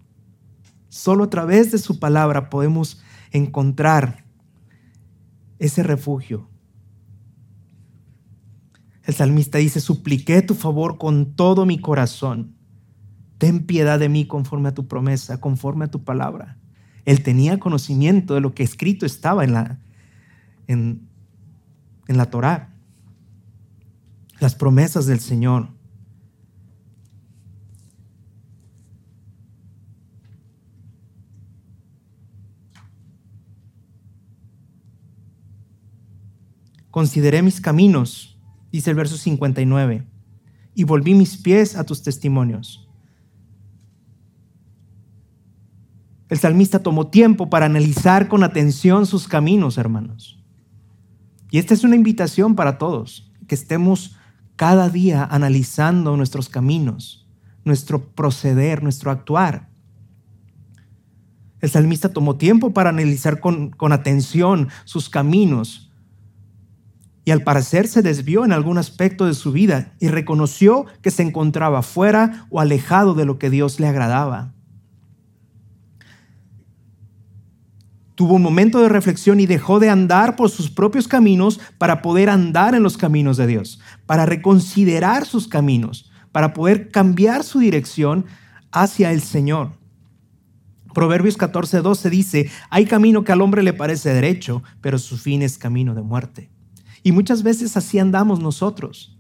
solo 0.90 1.26
a 1.26 1.30
través 1.30 1.72
de 1.72 1.78
su 1.78 2.00
palabra 2.00 2.50
podemos 2.50 3.02
encontrar 3.32 4.26
ese 5.60 5.84
refugio, 5.84 6.50
el 9.04 9.14
salmista 9.14 9.58
dice, 9.58 9.82
supliqué 9.82 10.42
tu 10.42 10.56
favor 10.56 10.98
con 10.98 11.36
todo 11.36 11.66
mi 11.66 11.80
corazón. 11.80 12.56
Ten 13.38 13.66
piedad 13.66 14.00
de 14.00 14.08
mí 14.08 14.26
conforme 14.26 14.70
a 14.70 14.74
tu 14.74 14.88
promesa, 14.88 15.42
conforme 15.42 15.86
a 15.86 15.92
tu 15.92 16.04
palabra. 16.04 16.58
Él 17.04 17.22
tenía 17.22 17.60
conocimiento 17.60 18.34
de 18.34 18.42
lo 18.42 18.54
que 18.54 18.64
escrito 18.64 19.06
estaba 19.06 19.44
en 19.44 19.54
la, 19.54 19.80
en, 20.68 21.06
en 22.08 22.18
la 22.18 22.30
Torá, 22.30 22.74
las 24.40 24.56
promesas 24.56 25.06
del 25.06 25.20
Señor. 25.20 25.68
Consideré 36.94 37.42
mis 37.42 37.60
caminos 37.60 38.34
dice 38.74 38.90
el 38.90 38.96
verso 38.96 39.18
59, 39.18 40.04
y 40.74 40.84
volví 40.84 41.14
mis 41.14 41.38
pies 41.38 41.76
a 41.76 41.84
tus 41.84 42.02
testimonios. 42.02 42.90
El 46.28 46.40
salmista 46.40 46.80
tomó 46.80 47.08
tiempo 47.08 47.52
para 47.52 47.68
analizar 47.68 48.28
con 48.28 48.44
atención 48.44 49.06
sus 49.06 49.28
caminos, 49.28 49.78
hermanos. 49.78 50.44
Y 51.52 51.60
esta 51.60 51.76
es 51.76 51.84
una 51.84 51.96
invitación 51.96 52.56
para 52.56 52.80
todos, 52.80 53.32
que 53.48 53.54
estemos 53.54 54.18
cada 54.56 54.90
día 54.90 55.24
analizando 55.24 56.18
nuestros 56.18 56.50
caminos, 56.50 57.28
nuestro 57.64 58.04
proceder, 58.04 58.82
nuestro 58.82 59.12
actuar. 59.12 59.70
El 61.60 61.70
salmista 61.70 62.10
tomó 62.10 62.38
tiempo 62.38 62.74
para 62.74 62.90
analizar 62.90 63.40
con, 63.40 63.70
con 63.70 63.94
atención 63.94 64.70
sus 64.84 65.10
caminos, 65.10 65.92
y 67.26 67.32
al 67.32 67.44
parecer 67.44 67.88
se 67.88 68.02
desvió 68.02 68.44
en 68.44 68.52
algún 68.52 68.78
aspecto 68.78 69.26
de 69.26 69.34
su 69.34 69.52
vida 69.52 69.94
y 70.00 70.10
reconoció 70.10 70.86
que 71.02 71.12
se 71.12 71.24
encontraba 71.24 71.82
fuera 71.82 72.48
o 72.50 72.60
alejado 72.60 73.14
de 73.14 73.26
lo 73.26 73.40
que 73.40 73.50
Dios 73.50 73.80
le 73.80 73.88
agradaba. 73.88 74.54
Tuvo 78.16 78.36
un 78.36 78.44
momento 78.44 78.80
de 78.80 78.90
reflexión 78.90 79.40
y 79.40 79.48
dejó 79.48 79.80
de 79.80 79.90
andar 79.90 80.36
por 80.36 80.50
sus 80.50 80.70
propios 80.70 81.08
caminos 81.08 81.60
para 81.78 82.02
poder 82.02 82.30
andar 82.30 82.76
en 82.76 82.84
los 82.84 82.96
caminos 82.96 83.38
de 83.38 83.48
Dios, 83.48 83.80
para 84.06 84.26
reconsiderar 84.26 85.26
sus 85.26 85.48
caminos, 85.48 86.12
para 86.32 86.54
poder 86.54 86.92
cambiar 86.92 87.44
su 87.44 87.60
dirección 87.60 88.26
hacia 88.72 89.12
el 89.12 89.22
Señor. 89.22 89.72
Proverbios 90.94 91.38
14, 91.38 91.82
12 91.82 92.10
dice, 92.12 92.52
hay 92.70 92.86
camino 92.86 93.24
que 93.24 93.32
al 93.32 93.42
hombre 93.42 93.64
le 93.64 93.74
parece 93.74 94.14
derecho, 94.14 94.62
pero 94.80 95.00
su 95.00 95.18
fin 95.18 95.42
es 95.42 95.58
camino 95.58 95.96
de 95.96 96.04
muerte. 96.04 96.53
Y 97.04 97.12
muchas 97.12 97.44
veces 97.44 97.78
así 97.78 98.00
andamos 98.00 98.40
nosotros, 98.40 99.20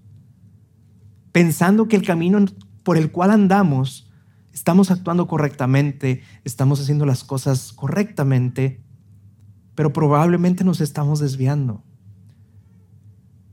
pensando 1.31 1.87
que 1.87 1.95
el 1.95 2.05
camino 2.05 2.45
por 2.83 2.97
el 2.97 3.11
cual 3.11 3.31
andamos, 3.31 4.09
estamos 4.53 4.89
actuando 4.89 5.27
correctamente, 5.27 6.21
estamos 6.43 6.81
haciendo 6.81 7.05
las 7.05 7.23
cosas 7.23 7.73
correctamente, 7.73 8.81
pero 9.75 9.93
probablemente 9.93 10.63
nos 10.63 10.81
estamos 10.81 11.19
desviando. 11.19 11.83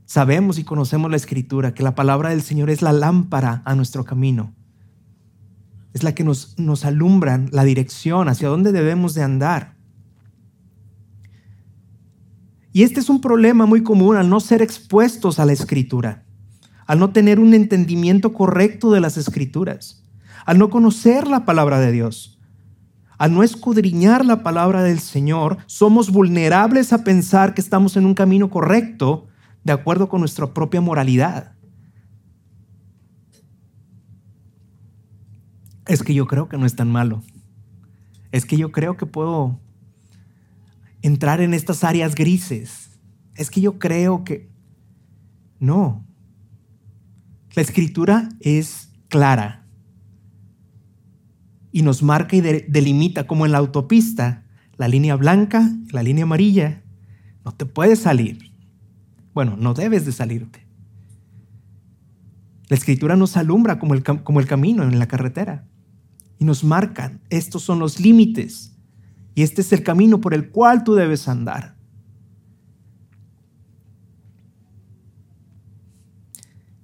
Sabemos 0.05 0.59
y 0.59 0.63
conocemos 0.63 1.11
la 1.11 1.17
escritura, 1.17 1.73
que 1.73 1.83
la 1.83 1.95
palabra 1.95 2.29
del 2.29 2.41
Señor 2.41 2.69
es 2.69 2.81
la 2.81 2.91
lámpara 2.91 3.61
a 3.65 3.75
nuestro 3.75 4.03
camino 4.03 4.53
es 5.93 6.03
la 6.03 6.13
que 6.15 6.23
nos, 6.23 6.57
nos 6.57 6.85
alumbra 6.85 7.45
la 7.51 7.63
dirección 7.63 8.29
hacia 8.29 8.47
dónde 8.47 8.71
debemos 8.71 9.13
de 9.13 9.23
andar. 9.23 9.75
Y 12.71 12.83
este 12.83 12.99
es 12.99 13.09
un 13.09 13.21
problema 13.21 13.65
muy 13.65 13.83
común 13.83 14.15
al 14.15 14.29
no 14.29 14.39
ser 14.39 14.61
expuestos 14.61 15.39
a 15.39 15.45
la 15.45 15.53
escritura, 15.53 16.23
al 16.85 16.99
no 16.99 17.11
tener 17.11 17.39
un 17.39 17.53
entendimiento 17.53 18.33
correcto 18.33 18.91
de 18.91 19.01
las 19.01 19.17
escrituras, 19.17 20.03
al 20.45 20.57
no 20.57 20.69
conocer 20.69 21.27
la 21.27 21.45
palabra 21.45 21.79
de 21.79 21.91
Dios, 21.91 22.39
al 23.17 23.33
no 23.33 23.43
escudriñar 23.43 24.25
la 24.25 24.43
palabra 24.43 24.83
del 24.83 24.99
Señor, 24.99 25.57
somos 25.67 26.11
vulnerables 26.11 26.93
a 26.93 27.03
pensar 27.03 27.53
que 27.53 27.61
estamos 27.61 27.97
en 27.97 28.05
un 28.05 28.13
camino 28.13 28.49
correcto 28.49 29.27
de 29.63 29.73
acuerdo 29.73 30.09
con 30.09 30.21
nuestra 30.21 30.53
propia 30.53 30.81
moralidad. 30.81 31.53
es 35.91 36.03
que 36.03 36.13
yo 36.13 36.25
creo 36.25 36.47
que 36.47 36.57
no 36.57 36.65
es 36.65 36.75
tan 36.75 36.89
malo. 36.89 37.21
Es 38.31 38.45
que 38.45 38.55
yo 38.55 38.71
creo 38.71 38.95
que 38.95 39.05
puedo 39.05 39.59
entrar 41.01 41.41
en 41.41 41.53
estas 41.53 41.83
áreas 41.83 42.15
grises. 42.15 42.99
Es 43.35 43.49
que 43.49 43.61
yo 43.61 43.79
creo 43.79 44.23
que... 44.23 44.49
No. 45.59 46.05
La 47.53 47.61
escritura 47.61 48.29
es 48.39 48.89
clara 49.09 49.67
y 51.71 51.83
nos 51.83 52.03
marca 52.03 52.35
y 52.35 52.41
delimita 52.41 53.27
como 53.27 53.45
en 53.45 53.51
la 53.51 53.59
autopista 53.59 54.45
la 54.77 54.87
línea 54.87 55.15
blanca, 55.15 55.71
la 55.91 56.03
línea 56.03 56.23
amarilla. 56.23 56.83
No 57.45 57.53
te 57.53 57.65
puedes 57.65 57.99
salir. 57.99 58.51
Bueno, 59.33 59.55
no 59.57 59.73
debes 59.73 60.05
de 60.05 60.11
salirte. 60.11 60.65
La 62.67 62.77
escritura 62.77 63.15
nos 63.15 63.37
alumbra 63.37 63.79
como 63.79 63.93
el, 63.93 64.03
como 64.03 64.39
el 64.39 64.47
camino 64.47 64.83
en 64.83 64.97
la 64.97 65.07
carretera 65.07 65.67
y 66.39 66.45
nos 66.45 66.63
marcan, 66.63 67.21
estos 67.29 67.61
son 67.61 67.79
los 67.79 67.99
límites 67.99 68.75
y 69.33 69.43
este 69.43 69.61
es 69.61 69.71
el 69.71 69.83
camino 69.83 70.19
por 70.19 70.33
el 70.33 70.49
cual 70.49 70.83
tú 70.83 70.93
debes 70.93 71.27
andar. 71.27 71.75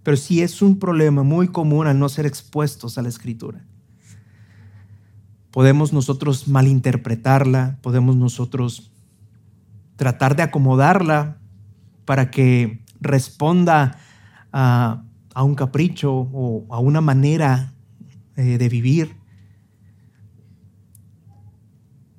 Pero 0.04 0.16
sí 0.16 0.42
es 0.42 0.62
un 0.62 0.80
problema 0.80 1.24
muy 1.24 1.50
común 1.50 1.88
al 1.88 2.00
no 2.00 2.08
ser 2.08 2.26
expuestos 2.26 2.98
a 2.98 3.02
la 3.02 3.10
escritura. 3.10 3.66
Podemos 5.52 5.92
nosotros 5.92 6.48
malinterpretarla, 6.48 7.80
podemos 7.82 8.16
nosotros 8.16 8.92
tratar 9.98 10.36
de 10.36 10.44
acomodarla 10.44 11.40
para 12.06 12.32
que 12.32 12.86
responda 13.02 13.98
a, 14.54 15.04
un 15.36 15.56
capricho 15.56 16.14
o 16.14 16.66
a 16.70 16.80
una 16.80 17.02
manera 17.02 17.74
eh, 18.38 18.58
de 18.58 18.70
vivir 18.70 19.17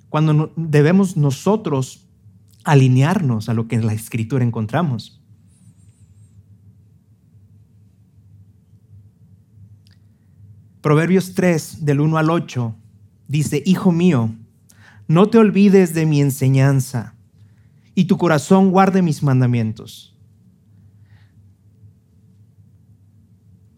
cuando 0.09 0.53
debemos 0.57 1.17
nosotros 1.17 2.07
alinearnos 2.65 3.49
a 3.49 3.55
lo 3.55 3.69
que 3.69 3.77
en 3.77 3.87
la 3.87 3.95
escritura 3.95 4.45
encontramos. 4.45 5.23
Proverbios 10.81 11.35
3, 11.35 11.85
del 11.85 12.01
1 12.01 12.19
al 12.19 12.31
8, 12.31 12.75
dice, 13.27 13.63
Hijo 13.67 13.93
mío, 13.93 14.35
no 15.07 15.29
te 15.29 15.39
olvides 15.39 15.93
de 15.93 16.07
mi 16.07 16.21
enseñanza, 16.21 17.15
y 17.95 18.05
tu 18.05 18.17
corazón 18.17 18.71
guarde 18.71 19.03
mis 19.03 19.23
mandamientos. 19.23 20.17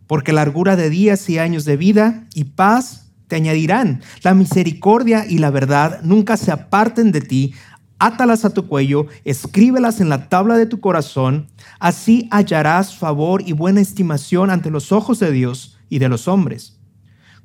Porque 0.07 0.33
largura 0.33 0.77
de 0.77 0.91
días 0.91 1.31
y 1.31 1.39
años 1.39 1.65
de 1.65 1.77
vida 1.77 2.29
y 2.35 2.45
paz 2.45 3.10
te 3.31 3.37
añadirán. 3.37 4.03
La 4.23 4.35
misericordia 4.35 5.25
y 5.27 5.39
la 5.39 5.51
verdad 5.51 6.01
nunca 6.03 6.37
se 6.37 6.51
aparten 6.51 7.13
de 7.13 7.21
ti. 7.21 7.55
Átalas 7.99 8.45
a 8.45 8.51
tu 8.51 8.67
cuello, 8.67 9.07
escríbelas 9.25 10.01
en 10.01 10.09
la 10.09 10.29
tabla 10.29 10.59
de 10.59 10.67
tu 10.67 10.81
corazón. 10.81 11.47
Así 11.79 12.29
hallarás 12.31 12.97
favor 12.97 13.43
y 13.47 13.53
buena 13.53 13.81
estimación 13.81 14.51
ante 14.51 14.71
los 14.71 14.91
ojos 14.91 15.21
de 15.21 15.31
Dios 15.31 15.79
y 15.89 16.01
de 16.01 16.09
los 16.09 16.27
hombres. 16.27 16.81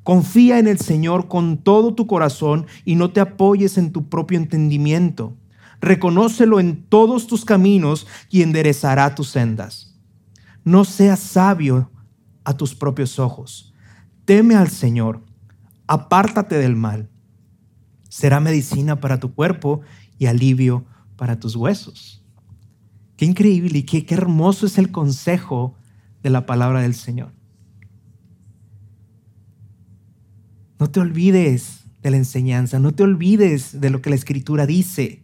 Confía 0.02 0.58
en 0.60 0.68
el 0.68 0.80
Señor 0.80 1.28
con 1.28 1.58
todo 1.58 1.94
tu 1.94 2.08
corazón 2.08 2.66
y 2.84 2.96
no 2.96 3.12
te 3.12 3.20
apoyes 3.20 3.78
en 3.78 3.92
tu 3.92 4.10
propio 4.10 4.38
entendimiento. 4.38 5.38
Reconócelo 5.82 6.60
en 6.60 6.84
todos 6.84 7.28
tus 7.28 7.46
caminos 7.46 8.08
y 8.32 8.42
enderezará 8.42 9.14
tus 9.14 9.30
sendas. 9.30 9.96
No 10.64 10.84
seas 10.84 11.20
sabio 11.20 11.92
a 12.44 12.58
tus 12.58 12.74
propios 12.74 13.20
ojos. 13.20 13.74
Teme 14.26 14.56
al 14.56 14.70
Señor 14.70 15.22
apártate 15.88 16.58
del 16.58 16.76
mal. 16.76 17.10
Será 18.10 18.40
medicina 18.40 19.00
para 19.00 19.20
tu 19.20 19.34
cuerpo 19.34 19.82
y 20.18 20.28
alivio 20.28 20.86
para 21.16 21.40
tus 21.40 21.56
huesos. 21.56 22.24
Qué 23.18 23.26
increíble 23.26 23.80
y 23.80 23.84
qué, 23.84 24.06
qué 24.06 24.16
hermoso 24.16 24.66
es 24.66 24.78
el 24.78 24.92
consejo 24.92 25.76
de 26.22 26.30
la 26.30 26.46
palabra 26.46 26.82
del 26.82 26.96
Señor. 26.96 27.34
No 30.80 30.90
te 30.90 31.00
olvides 31.00 31.86
de 32.02 32.12
la 32.12 32.18
enseñanza, 32.18 32.80
no 32.80 32.94
te 32.94 33.04
olvides 33.04 33.80
de 33.80 33.90
lo 33.90 34.02
que 34.02 34.10
la 34.10 34.16
escritura 34.16 34.66
dice. 34.66 35.24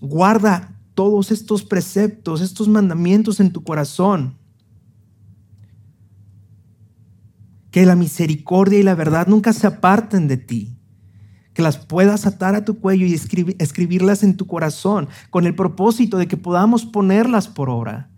Guarda 0.00 0.76
todos 0.94 1.30
estos 1.30 1.62
preceptos, 1.62 2.40
estos 2.40 2.68
mandamientos 2.68 3.40
en 3.40 3.52
tu 3.52 3.62
corazón. 3.62 4.39
Que 7.70 7.86
la 7.86 7.96
misericordia 7.96 8.78
y 8.78 8.82
la 8.82 8.94
verdad 8.94 9.26
nunca 9.26 9.52
se 9.52 9.66
aparten 9.66 10.28
de 10.28 10.36
ti, 10.36 10.76
que 11.54 11.62
las 11.62 11.78
puedas 11.78 12.26
atar 12.26 12.54
a 12.54 12.64
tu 12.64 12.78
cuello 12.78 13.06
y 13.06 13.14
escribirlas 13.14 14.22
en 14.22 14.36
tu 14.36 14.46
corazón 14.46 15.08
con 15.30 15.46
el 15.46 15.54
propósito 15.54 16.16
de 16.16 16.28
que 16.28 16.36
podamos 16.36 16.84
ponerlas 16.84 17.48
por 17.48 17.70
obra, 17.70 18.10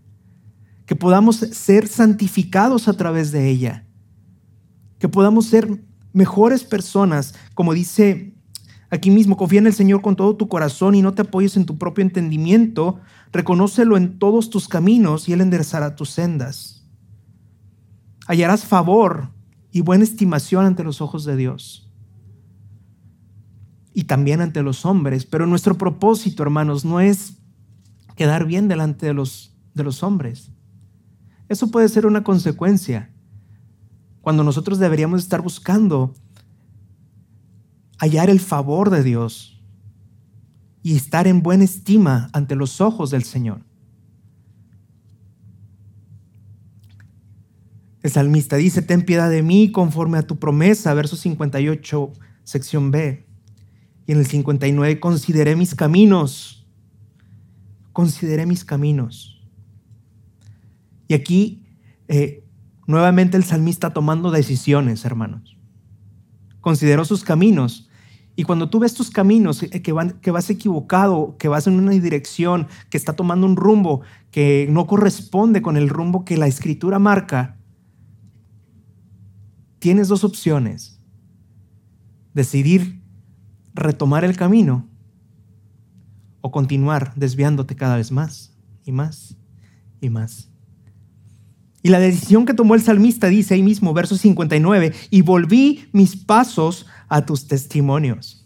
que 0.87 0.97
podamos 0.97 1.37
ser 1.37 1.87
santificados 1.87 2.89
a 2.89 2.95
través 2.95 3.33
de 3.33 3.49
ella, 3.49 3.87
que 4.99 5.09
podamos 5.09 5.47
ser 5.47 5.83
mejores 6.13 6.65
personas, 6.65 7.35
como 7.55 7.75
dice 7.75 8.35
aquí 8.91 9.11
mismo, 9.11 9.37
confía 9.37 9.61
en 9.61 9.67
el 9.67 9.73
Señor 9.75 10.03
con 10.03 10.17
todo 10.17 10.37
tu 10.37 10.49
corazón 10.49 10.95
y 10.95 11.03
no 11.03 11.15
te 11.15 11.23
apoyes 11.23 11.57
en 11.57 11.65
tu 11.67 11.79
propio 11.79 12.03
entendimiento, 12.03 13.01
reconócelo 13.33 13.97
en 13.97 14.19
todos 14.19 14.51
tus 14.51 14.69
caminos 14.69 15.29
y 15.29 15.33
Él 15.33 15.41
enderezará 15.41 15.97
tus 15.97 16.11
sendas. 16.11 16.87
Hallarás 18.27 18.65
favor 18.65 19.32
y 19.73 19.81
buena 19.81 20.05
estimación 20.05 20.67
ante 20.67 20.85
los 20.85 21.01
ojos 21.01 21.25
de 21.25 21.37
Dios 21.37 21.91
y 23.95 24.05
también 24.05 24.41
ante 24.41 24.63
los 24.63 24.85
hombres. 24.85 25.25
Pero 25.25 25.47
nuestro 25.47 25.77
propósito, 25.77 26.43
hermanos, 26.43 26.85
no 26.85 27.01
es 27.01 27.39
quedar 28.15 28.47
bien 28.47 28.69
delante 28.69 29.07
de 29.07 29.15
los, 29.15 29.57
de 29.75 29.83
los 29.83 30.03
hombres. 30.03 30.51
Eso 31.49 31.71
puede 31.71 31.89
ser 31.89 32.07
una 32.07 32.23
consecuencia 32.23 33.11
cuando 34.21 34.45
nosotros 34.45 34.79
deberíamos 34.79 35.23
estar 35.23 35.41
buscando 35.43 36.15
hallar 37.99 38.31
el 38.31 38.41
favor 38.41 38.91
de 38.91 39.03
Dios 39.03 39.61
y 40.83 40.97
estar 40.97 41.27
en 41.27 41.43
buena 41.43 41.65
estima 41.65 42.31
ante 42.33 42.57
los 42.57 42.81
ojos 42.81 43.11
del 43.11 43.25
Señor. 43.25 43.65
El 48.03 48.11
salmista 48.11 48.57
dice, 48.57 48.83
ten 48.83 49.03
piedad 49.03 49.31
de 49.31 49.43
mí 49.43 49.71
conforme 49.71 50.19
a 50.19 50.23
tu 50.23 50.39
promesa, 50.39 50.93
verso 50.95 51.17
58, 51.17 52.13
sección 52.43 52.91
B. 52.91 53.27
Y 54.07 54.13
en 54.13 54.19
el 54.19 54.27
59, 54.27 54.99
consideré 54.99 55.55
mis 55.55 55.75
caminos, 55.77 56.67
consideré 57.93 58.47
mis 58.47 58.65
caminos. 58.65 59.41
Y 61.07 61.15
aquí, 61.15 61.65
eh, 62.09 62.45
nuevamente 62.87 63.37
el 63.37 63.45
salmista 63.45 63.93
tomando 63.93 64.33
decisiones, 64.33 65.05
hermanos. 65.05 65.57
Consideró 66.61 67.05
sus 67.05 67.23
caminos. 67.23 67.89
Y 68.35 68.45
cuando 68.45 68.69
tú 68.71 68.81
ves 68.81 68.95
tus 68.95 69.11
caminos, 69.11 69.63
eh, 69.63 69.83
que, 69.83 69.93
van, 69.93 70.19
que 70.21 70.33
vas 70.33 70.51
equivocado, 70.51 71.37
que 71.39 71.47
vas 71.47 71.69
en 71.69 71.75
una 71.75 71.93
dirección, 71.93 72.67
que 72.91 72.97
está 72.97 73.15
tomando 73.15 73.47
un 73.47 73.57
rumbo 73.57 74.01
que 74.33 74.67
no 74.71 74.89
corresponde 74.89 75.63
con 75.63 75.77
el 75.77 75.89
rumbo 75.89 76.25
que 76.25 76.37
la 76.37 76.49
escritura 76.49 76.99
marca, 76.99 77.59
tienes 79.83 80.07
dos 80.07 80.23
opciones. 80.23 80.97
Decidir 82.35 83.03
retomar 83.75 84.25
el 84.25 84.37
camino 84.37 84.89
o 86.41 86.53
continuar 86.53 87.13
desviándote 87.17 87.75
cada 87.75 87.97
vez 87.97 88.13
más 88.13 88.57
y 88.85 88.93
más 88.93 89.37
y 90.01 90.09
más. 90.09 90.53
Y 91.83 91.89
la 91.89 91.99
decisión 91.99 92.47
que 92.47 92.55
tomó 92.55 92.77
el 92.77 92.83
salmista 92.83 93.27
dice 93.27 93.55
ahí 93.55 93.63
mismo, 93.65 93.93
verso 93.93 94.17
59, 94.17 94.93
y 95.11 95.23
volví 95.23 95.89
mis 95.91 96.15
pasos 96.15 96.87
a 97.09 97.27
tus 97.27 97.49
testimonios. 97.49 98.42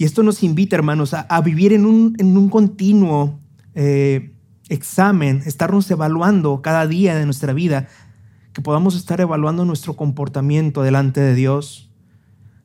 Y 0.00 0.04
esto 0.04 0.22
nos 0.22 0.42
invita, 0.42 0.76
hermanos, 0.76 1.12
a, 1.12 1.40
vivir 1.42 1.74
en 1.74 1.84
un, 1.84 2.48
continuo 2.48 3.38
eh, 3.74 4.34
examen, 4.70 5.42
estarnos 5.44 5.90
evaluando 5.90 6.62
cada 6.62 6.86
día 6.86 7.14
de 7.14 7.26
nuestra 7.26 7.52
vida, 7.52 7.86
que 8.54 8.62
podamos 8.62 8.96
estar 8.96 9.20
evaluando 9.20 9.66
nuestro 9.66 9.96
comportamiento 9.96 10.80
delante 10.82 11.20
de 11.20 11.34
Dios, 11.34 11.92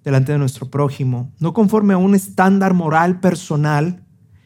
delante 0.06 0.32
de 0.32 0.38
nuestro 0.38 0.72
prójimo, 0.72 1.34
no 1.38 1.54
conforme 1.54 1.94
a 1.94 1.98
un 1.98 2.16
estándar 2.16 2.74
moral 2.74 3.20
personal 3.20 4.06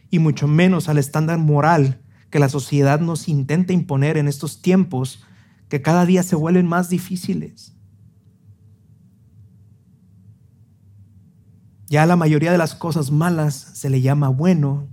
y 0.09 0.17
mucho 0.17 0.47
menos 0.47 0.89
al 0.89 0.97
estándar 0.97 1.37
moral 1.37 2.01
que 2.31 2.39
la 2.39 2.49
sociedad 2.49 2.99
nos 2.99 3.27
intenta 3.27 3.71
imponer 3.71 4.17
en 4.17 4.27
estos 4.27 4.63
tiempos 4.63 5.23
que 5.67 5.83
cada 5.83 6.07
día 6.07 6.23
se 6.23 6.35
vuelven 6.35 6.65
más 6.65 6.89
difíciles. 6.89 7.78
Ya 11.89 12.05
la 12.05 12.15
mayoría 12.15 12.51
de 12.51 12.57
las 12.59 12.75
cosas 12.75 13.11
malas 13.11 13.55
se 13.73 13.89
le 13.89 14.01
llama 14.01 14.29
bueno. 14.29 14.87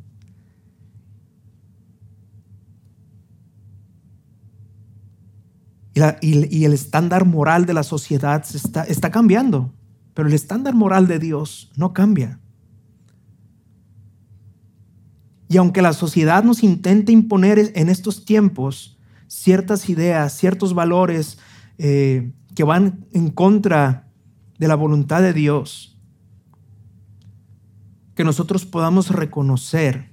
Y, 6.21 6.65
el 6.65 6.73
estándar 6.75 7.25
moral 7.25 7.65
de 7.65 7.73
la 7.73 7.83
sociedad 7.83 8.45
está, 8.55 8.85
está 8.85 9.11
cambiando, 9.11 9.73
pero 10.13 10.29
el 10.29 10.35
estándar 10.35 10.75
moral 10.75 11.07
de 11.07 11.19
Dios 11.19 11.71
no 11.77 11.95
cambia. 11.95 12.39
Y 15.49 15.57
aunque 15.57 15.81
la 15.81 15.93
sociedad 15.93 16.45
nos 16.45 16.63
intente 16.63 17.13
imponer 17.13 17.73
en 17.75 17.89
estos 17.89 18.25
tiempos 18.25 18.99
ciertas 19.27 19.89
ideas, 19.89 20.37
ciertos 20.37 20.75
valores 20.75 21.39
eh, 21.79 22.33
que 22.55 22.65
van 22.65 23.07
en 23.13 23.31
contra 23.31 24.09
de 24.59 24.69
la 24.69 24.75
voluntad 24.75 25.23
de 25.23 25.33
Dios, 25.33 25.96
que 28.17 28.25
nosotros 28.25 28.65
podamos 28.65 29.11
reconocer 29.11 30.11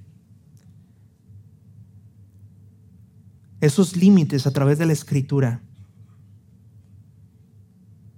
esos 3.60 3.96
límites 3.96 4.46
a 4.46 4.52
través 4.52 4.78
de 4.78 4.84
la 4.84 4.92
escritura 4.92 5.62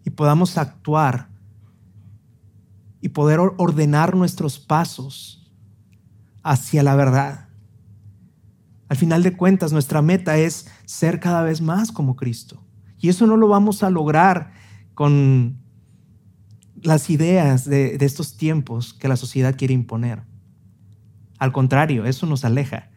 y 0.05 0.11
podamos 0.11 0.59
actuar 0.59 1.29
y 3.01 3.11
poder 3.11 3.39
ordenar 3.57 4.17
nuestros 4.17 4.59
pasos 4.59 5.53
hacia 6.43 6.83
la 6.83 6.97
verdad. 6.97 7.49
Al 8.89 8.97
final 8.97 9.23
de 9.23 9.37
cuentas, 9.37 9.73
nuestra 9.73 10.03
meta 10.03 10.37
es 10.37 10.67
ser 10.85 11.21
cada 11.21 11.43
vez 11.43 11.61
más 11.61 11.93
como 11.93 12.17
Cristo. 12.17 12.61
Y 12.99 13.09
eso 13.09 13.29
no 13.29 13.37
lo 13.37 13.47
vamos 13.47 13.85
a 13.85 13.91
lograr 13.91 14.53
con 14.95 15.59
las 16.83 17.11
ideas 17.11 17.65
de, 17.65 17.97
estos 18.01 18.37
tiempos 18.37 18.95
que 18.95 19.09
la 19.09 19.17
sociedad 19.17 19.57
quiere 19.57 19.75
imponer. 19.75 20.23
Al 21.39 21.53
contrario, 21.53 22.05
eso 22.05 22.27
nos 22.27 22.45
aleja. 22.45 22.91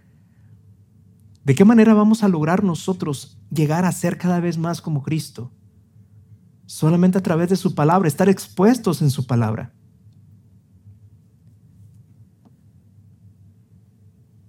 ¿De 1.44 1.56
qué 1.56 1.66
manera 1.66 1.94
vamos 1.94 2.24
a 2.24 2.28
lograr 2.28 2.64
nosotros 2.64 3.40
llegar 3.52 3.86
a 3.86 3.92
ser 3.92 4.18
cada 4.18 4.40
vez 4.40 4.58
más 4.58 4.82
como 4.82 5.02
Cristo? 5.04 5.52
Solamente 6.66 7.18
a 7.18 7.24
través 7.24 7.50
de 7.50 7.56
su 7.56 7.74
palabra, 7.74 8.08
estar 8.08 8.30
expuestos 8.30 9.02
en 9.02 9.10
su 9.10 9.26
palabra. 9.26 9.74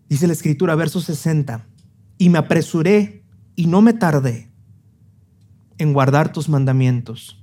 Dice 0.09 0.27
la 0.27 0.33
escritura, 0.33 0.75
verso 0.75 1.01
60, 1.01 1.67
y 2.19 2.29
me 2.29 2.39
apresuré 2.39 3.25
y 3.55 3.67
no 3.67 3.81
me 3.81 3.95
tardé 3.95 4.51
en 5.79 5.93
guardar 5.93 6.33
tus 6.33 6.49
mandamientos 6.49 7.40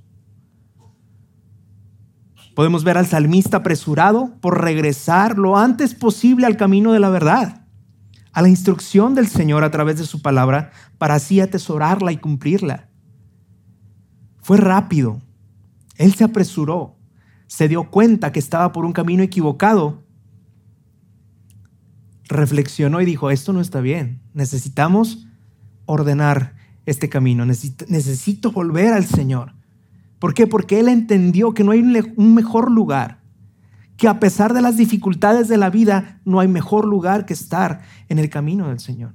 Podemos 2.58 2.82
ver 2.82 2.98
al 2.98 3.06
salmista 3.06 3.58
apresurado 3.58 4.34
por 4.40 4.60
regresar 4.60 5.38
lo 5.38 5.56
antes 5.56 5.94
posible 5.94 6.44
al 6.44 6.56
camino 6.56 6.92
de 6.92 6.98
la 6.98 7.08
verdad, 7.08 7.64
a 8.32 8.42
la 8.42 8.48
instrucción 8.48 9.14
del 9.14 9.28
Señor 9.28 9.62
a 9.62 9.70
través 9.70 9.96
de 9.96 10.04
su 10.04 10.22
palabra, 10.22 10.72
para 10.98 11.14
así 11.14 11.38
atesorarla 11.38 12.10
y 12.10 12.16
cumplirla. 12.16 12.88
Fue 14.42 14.56
rápido. 14.56 15.22
Él 15.98 16.14
se 16.14 16.24
apresuró, 16.24 16.96
se 17.46 17.68
dio 17.68 17.92
cuenta 17.92 18.32
que 18.32 18.40
estaba 18.40 18.72
por 18.72 18.84
un 18.84 18.92
camino 18.92 19.22
equivocado, 19.22 20.02
reflexionó 22.24 23.00
y 23.00 23.04
dijo, 23.04 23.30
esto 23.30 23.52
no 23.52 23.60
está 23.60 23.80
bien, 23.80 24.20
necesitamos 24.34 25.28
ordenar 25.86 26.56
este 26.86 27.08
camino, 27.08 27.46
necesito, 27.46 28.50
volver 28.50 28.94
al 28.94 29.06
Señor. 29.06 29.57
¿Por 30.18 30.34
qué? 30.34 30.46
Porque 30.46 30.80
él 30.80 30.88
entendió 30.88 31.54
que 31.54 31.64
no 31.64 31.72
hay 31.72 31.80
un 32.16 32.34
mejor 32.34 32.70
lugar, 32.70 33.20
que 33.96 34.08
a 34.08 34.20
pesar 34.20 34.52
de 34.52 34.62
las 34.62 34.76
dificultades 34.76 35.48
de 35.48 35.56
la 35.56 35.70
vida, 35.70 36.20
no 36.24 36.40
hay 36.40 36.48
mejor 36.48 36.86
lugar 36.86 37.26
que 37.26 37.34
estar 37.34 37.82
en 38.08 38.18
el 38.18 38.28
camino 38.28 38.68
del 38.68 38.80
Señor. 38.80 39.14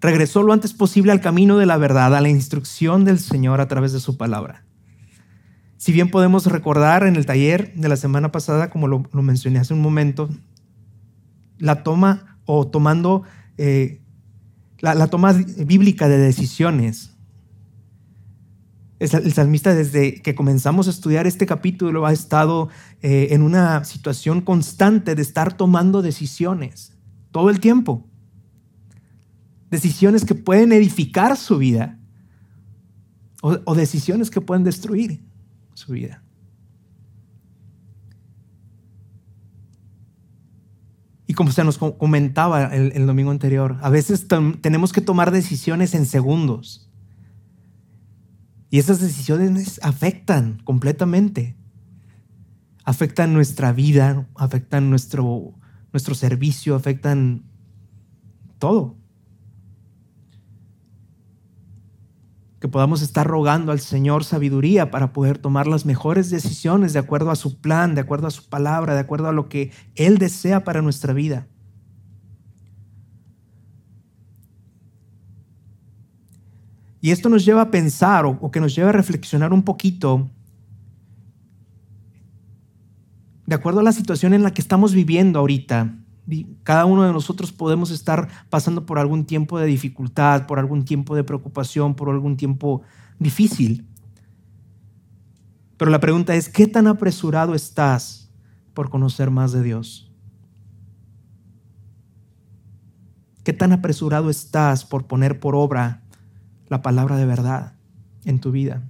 Regresó 0.00 0.42
lo 0.42 0.52
antes 0.52 0.74
posible 0.74 1.12
al 1.12 1.22
camino 1.22 1.56
de 1.56 1.64
la 1.64 1.78
verdad, 1.78 2.14
a 2.14 2.20
la 2.20 2.28
instrucción 2.28 3.06
del 3.06 3.18
Señor 3.18 3.62
a 3.62 3.68
través 3.68 3.94
de 3.94 4.00
su 4.00 4.18
palabra. 4.18 4.66
Si 5.78 5.92
bien 5.92 6.10
podemos 6.10 6.44
recordar 6.44 7.06
en 7.06 7.16
el 7.16 7.24
taller 7.24 7.74
de 7.74 7.88
la 7.88 7.96
semana 7.96 8.30
pasada, 8.30 8.68
como 8.68 8.86
lo, 8.86 9.04
lo 9.12 9.22
mencioné 9.22 9.60
hace 9.60 9.72
un 9.72 9.80
momento, 9.80 10.28
la 11.58 11.82
toma 11.82 12.38
o 12.44 12.66
tomando 12.66 13.22
eh, 13.58 14.00
la, 14.80 15.06
toma 15.08 15.32
bíblica 15.32 16.08
de 16.08 16.18
decisiones. 16.18 17.10
El 18.98 19.32
salmista 19.32 19.74
desde 19.74 20.22
que 20.22 20.34
comenzamos 20.34 20.86
a 20.86 20.90
estudiar 20.90 21.26
este 21.26 21.46
capítulo 21.46 22.06
ha 22.06 22.12
estado 22.12 22.68
eh, 23.02 23.28
en 23.30 23.42
una 23.42 23.84
situación 23.84 24.40
constante 24.40 25.14
de 25.14 25.22
estar 25.22 25.56
tomando 25.56 26.00
decisiones 26.00 26.96
todo 27.30 27.50
el 27.50 27.60
tiempo. 27.60 28.06
Decisiones 29.70 30.24
que 30.24 30.34
pueden 30.34 30.72
edificar 30.72 31.36
su 31.36 31.58
vida 31.58 31.98
o 33.42 33.74
decisiones 33.74 34.30
que 34.30 34.40
pueden 34.40 34.64
destruir 34.64 35.20
su 35.74 35.92
vida. 35.92 36.23
Y 41.34 41.36
como 41.36 41.50
se 41.50 41.64
nos 41.64 41.78
comentaba 41.78 42.66
el, 42.66 43.06
domingo 43.08 43.32
anterior, 43.32 43.76
a 43.82 43.90
veces 43.90 44.28
tenemos 44.60 44.92
que 44.92 45.00
tomar 45.00 45.32
decisiones 45.32 45.92
en 45.96 46.06
segundos. 46.06 46.88
Y 48.70 48.78
esas 48.78 49.00
decisiones 49.00 49.80
afectan 49.82 50.62
completamente. 50.62 51.56
Afectan 52.84 53.34
nuestra 53.34 53.72
vida, 53.72 54.28
afectan 54.36 54.90
nuestro, 54.90 55.54
nuestro 55.92 56.14
servicio, 56.14 56.76
afectan 56.76 57.42
todo. 58.60 58.96
Que 62.64 62.68
podamos 62.68 63.02
estar 63.02 63.26
rogando 63.26 63.72
al 63.72 63.80
Señor 63.80 64.24
sabiduría 64.24 64.90
para 64.90 65.12
poder 65.12 65.36
tomar 65.36 65.66
las 65.66 65.84
mejores 65.84 66.30
decisiones 66.30 66.94
de 66.94 66.98
acuerdo 66.98 67.30
a 67.30 67.36
su 67.36 67.60
plan, 67.60 67.94
de 67.94 68.00
acuerdo 68.00 68.26
a 68.26 68.30
su 68.30 68.48
palabra, 68.48 68.94
de 68.94 69.00
acuerdo 69.00 69.28
a 69.28 69.32
lo 69.32 69.50
que 69.50 69.70
Él 69.96 70.16
desea 70.16 70.64
para 70.64 70.80
nuestra 70.80 71.12
vida. 71.12 71.46
Y 77.02 77.10
esto 77.10 77.28
nos 77.28 77.44
lleva 77.44 77.60
a 77.60 77.70
pensar 77.70 78.24
o, 78.24 78.50
que 78.50 78.60
nos 78.60 78.74
lleva 78.74 78.88
a 78.88 78.92
reflexionar 78.92 79.52
un 79.52 79.62
poquito 79.62 80.30
de 83.44 83.56
acuerdo 83.56 83.80
a 83.80 83.82
la 83.82 83.92
situación 83.92 84.32
en 84.32 84.42
la 84.42 84.54
que 84.54 84.62
estamos 84.62 84.94
viviendo 84.94 85.38
ahorita 85.38 85.98
cada 86.62 86.86
uno 86.86 87.02
de 87.02 87.12
nosotros 87.12 87.52
podemos 87.52 87.90
estar 87.90 88.28
pasando 88.50 88.86
por 88.86 88.98
algún 88.98 89.24
tiempo 89.24 89.58
de 89.58 89.66
dificultad, 89.66 90.46
por 90.46 90.58
algún 90.58 90.84
tiempo 90.84 91.14
de 91.14 91.24
preocupación, 91.24 91.94
por 91.94 92.08
algún 92.08 92.36
tiempo 92.36 92.82
difícil. 93.18 93.86
Pero 95.76 95.90
la 95.90 96.00
pregunta 96.00 96.34
es, 96.34 96.48
¿qué 96.48 96.66
tan 96.66 96.86
apresurado 96.86 97.54
estás 97.54 98.30
por 98.72 98.90
conocer 98.90 99.30
más 99.30 99.52
de 99.52 99.62
Dios? 99.62 100.10
¿Qué 103.42 103.52
tan 103.52 103.72
apresurado 103.72 104.30
estás 104.30 104.84
por 104.84 105.06
poner 105.06 105.38
por 105.38 105.54
obra 105.54 106.02
la 106.68 106.80
palabra 106.80 107.16
de 107.16 107.26
verdad? 107.26 107.74
en 108.24 108.40
tu 108.40 108.50
vida. 108.50 108.82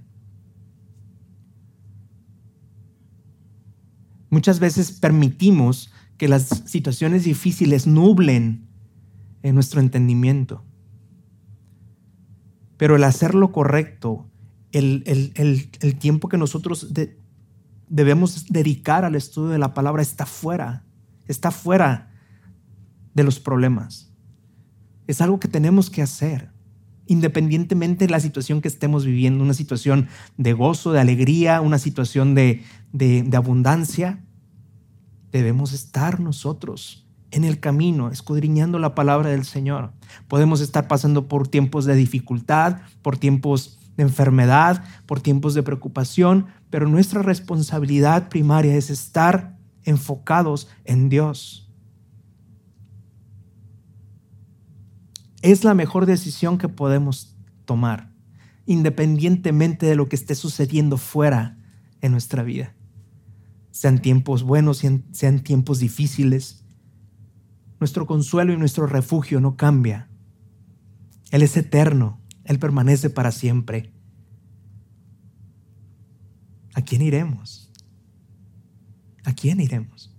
Muchas 4.29 4.59
veces 4.59 4.91
permitimos 4.91 5.91
que 6.17 6.27
las 6.27 6.63
situaciones 6.65 7.23
difíciles 7.23 7.87
nublen 7.87 8.67
en 9.43 9.55
nuestro 9.55 9.79
entendimiento. 9.79 10.63
Pero 12.77 12.95
el 12.95 13.03
hacer 13.03 13.35
lo 13.35 13.51
correcto, 13.51 14.29
el, 14.71 15.03
tiempo 15.99 16.27
que 16.29 16.37
nosotros 16.37 16.91
debemos 17.87 18.45
dedicar 18.47 19.05
al 19.05 19.15
estudio 19.15 19.49
de 19.49 19.59
la 19.59 19.73
palabra 19.73 20.01
está 20.01 20.25
fuera, 20.25 20.85
está 21.27 21.51
fuera 21.51 22.11
de 23.13 23.23
los 23.23 23.39
problemas. 23.39 24.11
Es 25.07 25.21
algo 25.21 25.39
que 25.39 25.47
tenemos 25.47 25.89
que 25.89 26.01
hacer, 26.01 26.51
independientemente 27.05 28.05
de 28.05 28.11
la 28.11 28.19
situación 28.19 28.61
que 28.61 28.67
estemos 28.67 29.05
viviendo, 29.05 29.43
una 29.43 29.53
situación 29.53 30.07
de 30.37 30.53
gozo, 30.53 30.91
de 30.91 30.99
alegría, 30.99 31.61
una 31.61 31.77
situación 31.77 32.35
de, 32.35 32.63
de 32.91 33.37
abundancia. 33.37 34.25
Debemos 35.35 35.73
estar 35.73 36.21
nosotros 36.21 37.05
en 37.29 37.43
el 37.43 37.59
camino, 37.59 38.09
escudriñando 38.09 38.79
la 38.79 38.95
palabra 38.95 39.31
del 39.31 39.43
Señor. 39.43 39.91
Podemos 40.29 40.61
estar 40.61 40.87
pasando 40.87 41.27
por 41.27 41.49
tiempos 41.49 41.83
de 41.83 41.93
dificultad, 41.93 42.77
por 43.01 43.17
tiempos 43.17 43.77
de 43.97 44.03
enfermedad, 44.03 44.85
por 45.05 45.19
tiempos 45.19 45.53
de 45.53 45.61
preocupación, 45.61 46.45
pero 46.69 46.87
nuestra 46.87 47.21
responsabilidad 47.21 48.29
primaria 48.29 48.77
es 48.77 48.89
estar 48.89 49.57
enfocados 49.83 50.69
en 50.85 51.09
Dios. 51.09 51.63
es 55.41 55.65
la 55.65 55.73
mejor 55.73 56.05
decisión 56.05 56.57
que 56.57 56.69
podemos 56.69 57.35
tomar, 57.65 58.09
independientemente 58.65 59.85
de 59.85 59.95
lo 59.95 60.07
que 60.07 60.15
esté 60.15 60.33
sucediendo 60.33 60.97
fuera 60.97 61.57
en 61.99 62.13
nuestra 62.13 62.41
vida. 62.43 62.74
Sean 63.75 64.01
tiempos 64.01 64.43
buenos, 64.43 64.77
sean, 64.77 65.43
tiempos 65.43 65.79
difíciles. 65.79 66.63
Nuestro 67.81 68.07
consuelo 68.07 68.53
y 68.53 68.57
nuestro 68.57 68.87
refugio 68.87 69.41
no 69.41 69.57
cambia. 69.57 70.07
Él 71.29 71.41
es 71.41 71.57
eterno, 71.57 72.21
Él 72.45 72.57
permanece 72.57 73.09
para 73.09 73.33
siempre. 73.33 73.91
¿A 76.73 76.83
quién 76.83 77.01
iremos? 77.01 77.69
¿A 79.25 79.33
quién 79.33 79.59
iremos? 79.59 80.15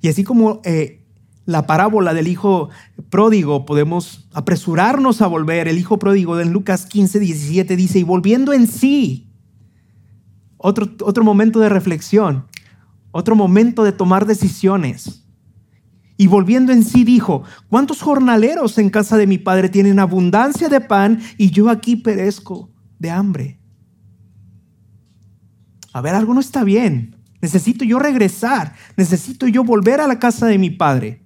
Y 0.00 0.08
así 0.08 0.24
como 0.24 0.62
eh, 0.64 1.03
la 1.46 1.66
parábola 1.66 2.14
del 2.14 2.28
hijo 2.28 2.70
pródigo, 3.10 3.66
podemos 3.66 4.28
apresurarnos 4.32 5.20
a 5.22 5.26
volver. 5.26 5.68
El 5.68 5.78
hijo 5.78 5.98
pródigo 5.98 6.40
en 6.40 6.52
Lucas 6.52 6.86
15, 6.86 7.20
17 7.20 7.76
dice, 7.76 7.98
y 7.98 8.02
volviendo 8.02 8.52
en 8.52 8.66
sí, 8.66 9.30
otro, 10.56 10.90
otro 11.02 11.24
momento 11.24 11.60
de 11.60 11.68
reflexión, 11.68 12.46
otro 13.10 13.36
momento 13.36 13.84
de 13.84 13.92
tomar 13.92 14.26
decisiones. 14.26 15.24
Y 16.16 16.28
volviendo 16.28 16.72
en 16.72 16.84
sí 16.84 17.04
dijo, 17.04 17.42
¿cuántos 17.68 18.00
jornaleros 18.00 18.78
en 18.78 18.88
casa 18.88 19.16
de 19.16 19.26
mi 19.26 19.38
padre 19.38 19.68
tienen 19.68 19.98
abundancia 19.98 20.68
de 20.68 20.80
pan 20.80 21.20
y 21.36 21.50
yo 21.50 21.68
aquí 21.68 21.96
perezco 21.96 22.70
de 22.98 23.10
hambre? 23.10 23.58
A 25.92 26.00
ver, 26.00 26.14
algo 26.14 26.34
no 26.34 26.40
está 26.40 26.64
bien. 26.64 27.16
Necesito 27.40 27.84
yo 27.84 27.98
regresar. 27.98 28.74
Necesito 28.96 29.46
yo 29.46 29.64
volver 29.64 30.00
a 30.00 30.06
la 30.06 30.18
casa 30.18 30.46
de 30.46 30.58
mi 30.58 30.70
Padre. 30.70 31.23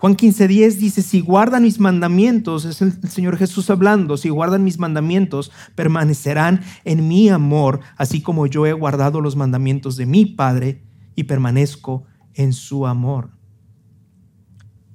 Juan 0.00 0.16
15:10 0.16 0.76
dice, 0.76 1.02
si 1.02 1.20
guardan 1.20 1.64
mis 1.64 1.78
mandamientos, 1.78 2.64
es 2.64 2.80
el, 2.80 3.06
Señor 3.06 3.36
Jesús 3.36 3.68
hablando, 3.68 4.16
si 4.16 4.30
guardan 4.30 4.64
mis 4.64 4.78
mandamientos, 4.78 5.52
permanecerán 5.74 6.62
en 6.86 7.06
mi 7.06 7.28
amor, 7.28 7.80
así 7.98 8.22
como 8.22 8.46
yo 8.46 8.64
he 8.64 8.72
guardado 8.72 9.20
los 9.20 9.36
mandamientos 9.36 9.98
de 9.98 10.06
mi 10.06 10.24
Padre 10.24 10.86
y 11.16 11.24
permanezco 11.24 12.04
en 12.32 12.54
su 12.54 12.86
amor. 12.86 13.32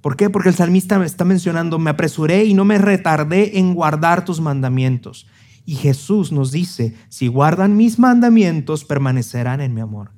¿Por 0.02 0.16
qué? 0.16 0.32
Porque 0.32 0.50
el 0.50 0.56
salmista 0.56 0.98
me 0.98 1.06
está 1.06 1.24
mencionando, 1.24 1.78
me 1.78 1.92
apresuré 1.92 2.46
y 2.46 2.56
no 2.56 2.66
me 2.66 2.80
retardé 2.80 3.60
en 3.60 3.76
guardar 3.76 4.26
tus 4.26 4.42
mandamientos. 4.42 5.28
Y 5.66 5.76
Jesús 5.76 6.32
nos 6.32 6.52
dice, 6.52 6.96
si 7.10 7.28
guardan 7.28 7.78
mis 7.78 8.00
mandamientos, 8.00 8.84
permanecerán 8.84 9.62
en 9.62 9.76
mi 9.76 9.82
amor. 9.82 10.14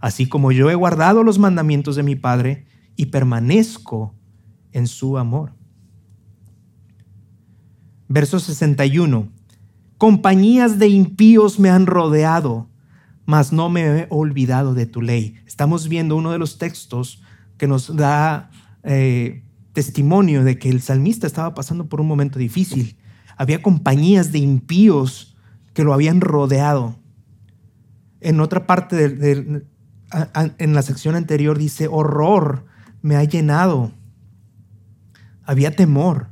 Así 0.00 0.26
como 0.26 0.50
yo 0.50 0.70
he 0.70 0.74
guardado 0.74 1.22
los 1.22 1.38
mandamientos 1.38 1.94
de 1.94 2.02
mi 2.02 2.16
Padre 2.16 2.66
y 2.96 3.06
permanezco 3.06 4.16
en 4.74 4.86
su 4.86 5.16
amor. 5.16 5.52
Verso 8.08 8.38
61. 8.38 9.28
Compañías 9.96 10.78
de 10.78 10.88
impíos 10.88 11.58
me 11.58 11.70
han 11.70 11.86
rodeado, 11.86 12.68
mas 13.24 13.50
no 13.52 13.70
me 13.70 13.80
he 13.86 14.06
olvidado 14.10 14.74
de 14.74 14.84
tu 14.84 15.00
ley. 15.00 15.36
Estamos 15.46 15.88
viendo 15.88 16.14
uno 16.14 16.30
de 16.30 16.38
los 16.38 16.58
textos 16.58 17.22
que 17.56 17.66
nos 17.66 17.96
da 17.96 18.50
eh, 18.82 19.42
testimonio 19.72 20.44
de 20.44 20.58
que 20.58 20.68
el 20.68 20.82
salmista 20.82 21.26
estaba 21.26 21.54
pasando 21.54 21.88
por 21.88 22.02
un 22.02 22.06
momento 22.06 22.38
difícil 22.38 22.98
había 23.36 23.62
compañías 23.62 24.32
de 24.32 24.38
impíos 24.38 25.36
que 25.72 25.84
lo 25.84 25.92
habían 25.92 26.20
rodeado. 26.20 26.96
En 28.20 28.40
otra 28.40 28.66
parte, 28.66 29.08
de, 29.08 29.64
en 30.58 30.74
la 30.74 30.82
sección 30.82 31.14
anterior 31.14 31.58
dice, 31.58 31.88
horror 31.88 32.64
me 33.02 33.16
ha 33.16 33.24
llenado. 33.24 33.92
Había 35.44 35.74
temor, 35.74 36.28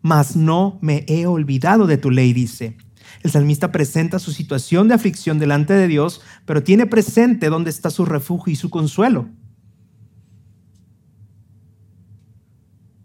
mas 0.00 0.36
no 0.36 0.78
me 0.80 1.04
he 1.08 1.26
olvidado 1.26 1.86
de 1.86 1.96
tu 1.96 2.10
ley, 2.10 2.32
dice. 2.32 2.76
El 3.22 3.30
salmista 3.30 3.70
presenta 3.70 4.18
su 4.18 4.32
situación 4.32 4.88
de 4.88 4.94
aflicción 4.94 5.38
delante 5.38 5.74
de 5.74 5.86
Dios, 5.86 6.20
pero 6.44 6.62
tiene 6.62 6.86
presente 6.86 7.48
dónde 7.48 7.70
está 7.70 7.90
su 7.90 8.04
refugio 8.04 8.52
y 8.52 8.56
su 8.56 8.70
consuelo. 8.70 9.28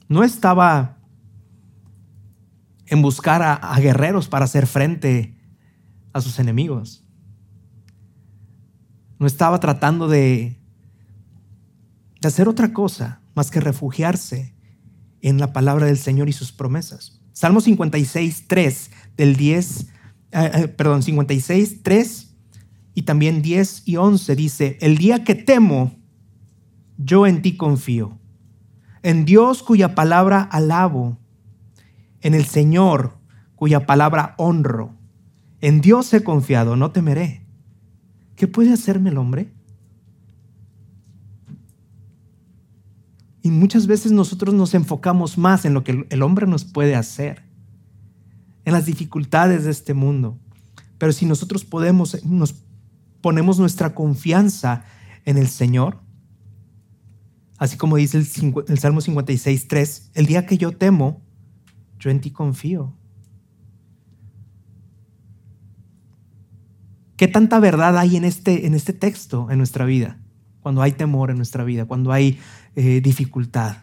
No 0.07 0.23
estaba 0.23 0.97
en 2.87 3.01
buscar 3.01 3.41
a, 3.43 3.77
guerreros 3.79 4.27
para 4.27 4.45
hacer 4.45 4.65
frente 4.65 5.35
a 6.13 6.21
sus 6.21 6.39
enemigos. 6.39 7.03
No 9.19 9.27
estaba 9.27 9.59
tratando 9.59 10.07
de, 10.07 10.59
hacer 12.23 12.47
otra 12.47 12.73
cosa 12.73 13.21
más 13.35 13.51
que 13.51 13.59
refugiarse 13.59 14.53
en 15.21 15.39
la 15.39 15.53
palabra 15.53 15.85
del 15.85 15.97
Señor 15.97 16.29
y 16.29 16.33
sus 16.33 16.51
promesas. 16.51 17.19
Salmo 17.33 17.61
56, 17.61 18.45
3 18.47 18.91
del 19.17 19.35
10, 19.35 19.81
eh, 19.81 19.85
eh, 20.31 20.67
perdón, 20.67 21.03
56, 21.03 21.83
3 21.83 22.35
y 22.93 23.03
también 23.03 23.41
10 23.41 23.83
y 23.85 23.97
11 23.97 24.35
dice, 24.35 24.77
el 24.81 24.97
día 24.97 25.23
que 25.23 25.35
temo, 25.35 25.95
yo 26.97 27.27
en 27.27 27.41
ti 27.41 27.55
confío, 27.55 28.17
en 29.03 29.25
Dios 29.25 29.61
cuya 29.61 29.93
palabra 29.93 30.41
alabo 30.41 31.17
en 32.21 32.33
el 32.33 32.45
Señor, 32.45 33.17
cuya 33.55 33.85
palabra 33.85 34.35
honro. 34.37 34.95
En 35.61 35.81
Dios 35.81 36.13
he 36.13 36.23
confiado, 36.23 36.75
no 36.75 36.91
temeré. 36.91 37.45
¿Qué 38.35 38.47
puede 38.47 38.73
hacerme 38.73 39.09
el 39.09 39.17
hombre? 39.17 39.51
Y 43.47 43.49
muchas 43.49 43.87
veces 43.87 44.11
nosotros 44.11 44.53
nos 44.53 44.73
enfocamos 44.73 45.37
más 45.37 45.63
en 45.63 45.73
lo 45.73 45.85
que 45.85 46.05
el 46.09 46.21
hombre 46.21 46.47
nos 46.47 46.65
puede 46.65 46.97
hacer, 46.97 47.43
en 48.65 48.73
las 48.73 48.85
dificultades 48.85 49.63
de 49.63 49.71
este 49.71 49.93
mundo. 49.93 50.37
Pero 50.97 51.13
si 51.13 51.25
nosotros 51.25 51.63
podemos, 51.63 52.21
nos 52.25 52.55
ponemos 53.21 53.57
nuestra 53.57 53.95
confianza 53.95 54.83
en 55.23 55.37
el 55.37 55.47
Señor, 55.47 56.01
así 57.57 57.77
como 57.77 57.95
dice 57.95 58.17
el, 58.17 58.79
Salmo 58.79 58.99
56, 58.99 59.69
3, 59.69 60.11
el 60.15 60.25
día 60.25 60.45
que 60.45 60.57
yo 60.57 60.73
temo, 60.73 61.21
yo 61.97 62.09
en 62.09 62.19
ti 62.19 62.31
confío. 62.31 62.97
¿Qué 67.15 67.29
tanta 67.29 67.61
verdad 67.61 67.97
hay 67.97 68.17
en 68.17 68.25
este, 68.25 68.67
en 68.67 68.73
este 68.73 68.91
texto 68.91 69.49
en 69.49 69.57
nuestra 69.57 69.85
vida? 69.85 70.19
Cuando 70.59 70.81
hay 70.81 70.91
temor 70.91 71.31
en 71.31 71.37
nuestra 71.37 71.63
vida, 71.63 71.85
cuando 71.85 72.11
hay 72.11 72.41
eh, 72.77 73.01
dificultad. 73.01 73.77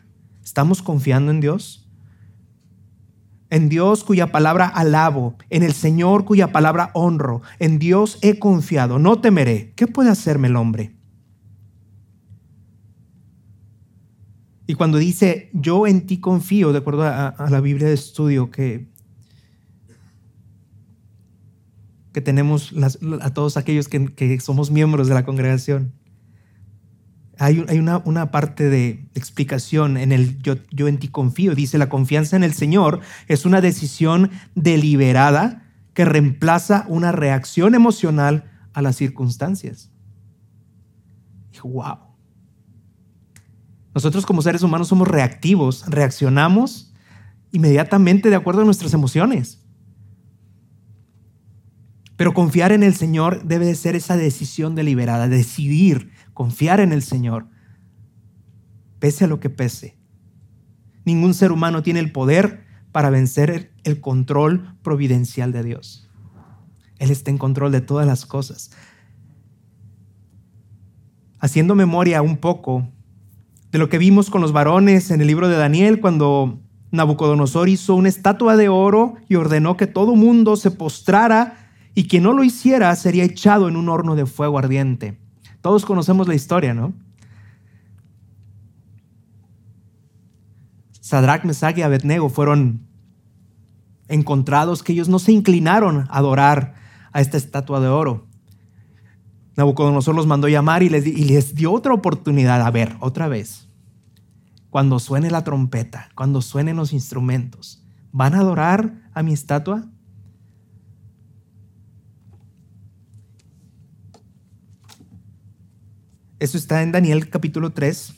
¿Estamos 0.45 0.81
confiando 0.81 1.33
en 1.33 1.41
Dios? 1.41 1.91
En 3.51 3.69
Dios 3.69 4.05
cuya 4.05 4.31
palabra 4.31 4.69
alabo, 4.69 5.37
en 5.51 5.65
el 5.65 5.73
Señor 5.73 6.25
cuya 6.25 6.53
palabra 6.53 6.93
honro, 6.95 7.43
en 7.59 7.81
Dios 7.81 8.21
he 8.23 8.39
confiado, 8.39 9.01
no 9.01 9.21
temeré. 9.21 9.73
¿Qué 9.75 9.89
puede 9.89 10.11
hacerme 10.11 10.47
el 10.47 10.55
hombre? 10.55 10.95
Y 14.69 14.75
cuando 14.75 14.99
dice, 14.99 15.51
yo 15.53 15.89
en 15.89 16.07
ti 16.07 16.21
confío, 16.21 16.71
de 16.71 16.79
acuerdo 16.79 17.03
a, 17.03 17.35
la 17.51 17.61
Biblia 17.61 17.89
de 17.89 17.95
estudio 17.95 18.53
que, 18.53 18.87
que 22.13 22.21
tenemos 22.21 22.73
a 23.21 23.35
todos 23.35 23.57
aquellos 23.57 23.89
que, 23.89 24.15
que 24.15 24.39
somos 24.39 24.71
miembros 24.71 25.09
de 25.09 25.15
la 25.15 25.25
congregación, 25.25 25.93
hay, 27.39 27.79
una, 27.79 28.31
parte 28.31 28.69
de 28.69 29.09
explicación 29.15 29.97
en 29.97 30.13
el 30.13 30.39
yo, 30.43 30.89
en 30.89 30.99
ti 30.99 31.09
confío. 31.09 31.55
Dice, 31.55 31.79
la 31.79 31.89
confianza 31.89 32.37
en 32.37 32.45
el 32.45 32.55
Señor 32.55 33.01
es 33.29 33.45
una 33.45 33.61
decisión 33.61 34.31
deliberada 34.55 35.63
que 35.95 36.05
reemplaza 36.05 36.85
una 36.89 37.13
reacción 37.13 37.75
emocional 37.75 38.51
a 38.73 38.83
las 38.83 38.97
circunstancias. 38.97 39.91
Dijo, 41.53 41.69
wow. 41.69 41.99
Nosotros 43.95 44.27
como 44.27 44.43
seres 44.43 44.63
humanos 44.63 44.89
somos 44.89 45.07
reactivos, 45.07 45.85
reaccionamos 45.87 46.93
inmediatamente 47.53 48.31
de 48.31 48.37
acuerdo 48.37 48.63
a 48.63 48.65
nuestras 48.65 48.93
emociones. 48.93 49.61
Pero 52.17 52.35
confiar 52.35 52.73
en 52.73 52.83
el 52.83 52.95
Señor 52.95 53.45
debe 53.45 53.67
de 53.67 53.75
ser 53.75 53.97
esa 53.97 54.17
decisión 54.17 54.75
deliberada, 54.75 55.29
decidir 55.29 56.11
confiar 56.35 56.81
en 56.81 56.93
el 56.93 57.03
Señor, 57.03 57.47
pese 58.99 59.25
a 59.25 59.29
lo 59.29 59.41
que 59.41 59.51
pese. 59.51 59.97
Ningún 61.05 61.35
ser 61.35 61.53
humano 61.53 61.83
tiene 61.83 62.01
el 62.01 62.13
poder 62.13 62.65
para 62.93 63.11
vencer 63.11 63.73
el 63.85 64.01
control 64.01 64.77
providencial 64.83 65.53
de 65.53 65.63
Dios. 65.63 66.09
Él 66.99 67.11
está 67.11 67.31
en 67.31 67.39
control 67.39 67.73
de 67.73 67.81
todas 67.81 68.07
las 68.07 68.27
cosas. 68.27 68.71
Haciendo 71.39 71.75
memoria 71.75 72.23
un 72.23 72.39
poco 72.39 72.89
de 73.71 73.79
lo 73.79 73.89
que 73.89 73.99
vimos 73.99 74.31
con 74.31 74.41
los 74.41 74.53
varones 74.53 75.11
en 75.11 75.21
el 75.21 75.27
libro 75.27 75.49
de 75.49 75.57
Daniel 75.57 76.01
cuando 76.01 76.61
Nabucodonosor 76.93 77.69
hizo 77.69 77.97
una 77.97 78.09
estatua 78.09 78.57
de 78.57 78.69
oro 78.69 79.17
y 79.29 79.35
ordenó 79.35 79.77
que 79.77 79.87
todo 79.87 80.15
mundo 80.15 80.57
se 80.57 80.71
postrara 80.71 81.73
y 81.95 82.07
quien 82.07 82.23
no 82.23 82.33
lo 82.33 82.45
hiciera 82.45 82.95
sería 82.97 83.25
echado 83.25 83.69
en 83.69 83.77
un 83.77 83.89
horno 83.89 84.15
de 84.15 84.27
fuego 84.27 84.59
ardiente. 84.59 85.19
Todos 85.65 85.87
conocemos 85.87 86.29
la 86.29 86.35
historia, 86.35 86.75
¿no? 86.75 86.93
Sadrach, 91.01 91.45
Mesach 91.45 91.79
y 91.79 91.81
Abednego 91.81 92.29
fueron 92.29 92.87
encontrados 94.09 94.83
que 94.83 94.93
ellos 94.93 95.09
no 95.09 95.19
se 95.19 95.33
inclinaron 95.33 96.01
a 96.11 96.19
adorar 96.19 96.75
a 97.15 97.23
esta 97.23 97.39
estatua 97.39 97.81
de 97.81 97.89
oro. 97.89 98.27
Nabucodonosor 99.57 100.15
los 100.15 100.27
mandó 100.27 100.49
llamar 100.49 100.83
y 100.83 100.91
les, 100.91 101.07
y 101.07 101.25
les 101.25 101.55
dio 101.55 101.73
otra 101.73 101.95
oportunidad. 101.95 102.61
A 102.61 102.71
ver, 102.71 102.99
otra 103.01 103.27
vez. 103.29 103.67
Cuando 104.69 104.99
suene 104.99 105.31
la 105.31 105.45
trompeta, 105.45 106.11
cuando 106.15 106.43
suenen 106.43 106.77
los 106.77 106.93
instrumentos, 106.93 107.83
¿van 108.13 108.35
a 108.35 108.41
adorar 108.41 109.01
a 109.15 109.23
mi 109.23 109.33
estatua? 109.33 109.87
Eso 116.39 116.59
está 116.59 116.83
en 116.83 116.93
Daniel 116.93 117.29
capítulo 117.31 117.73
3. 117.73 118.15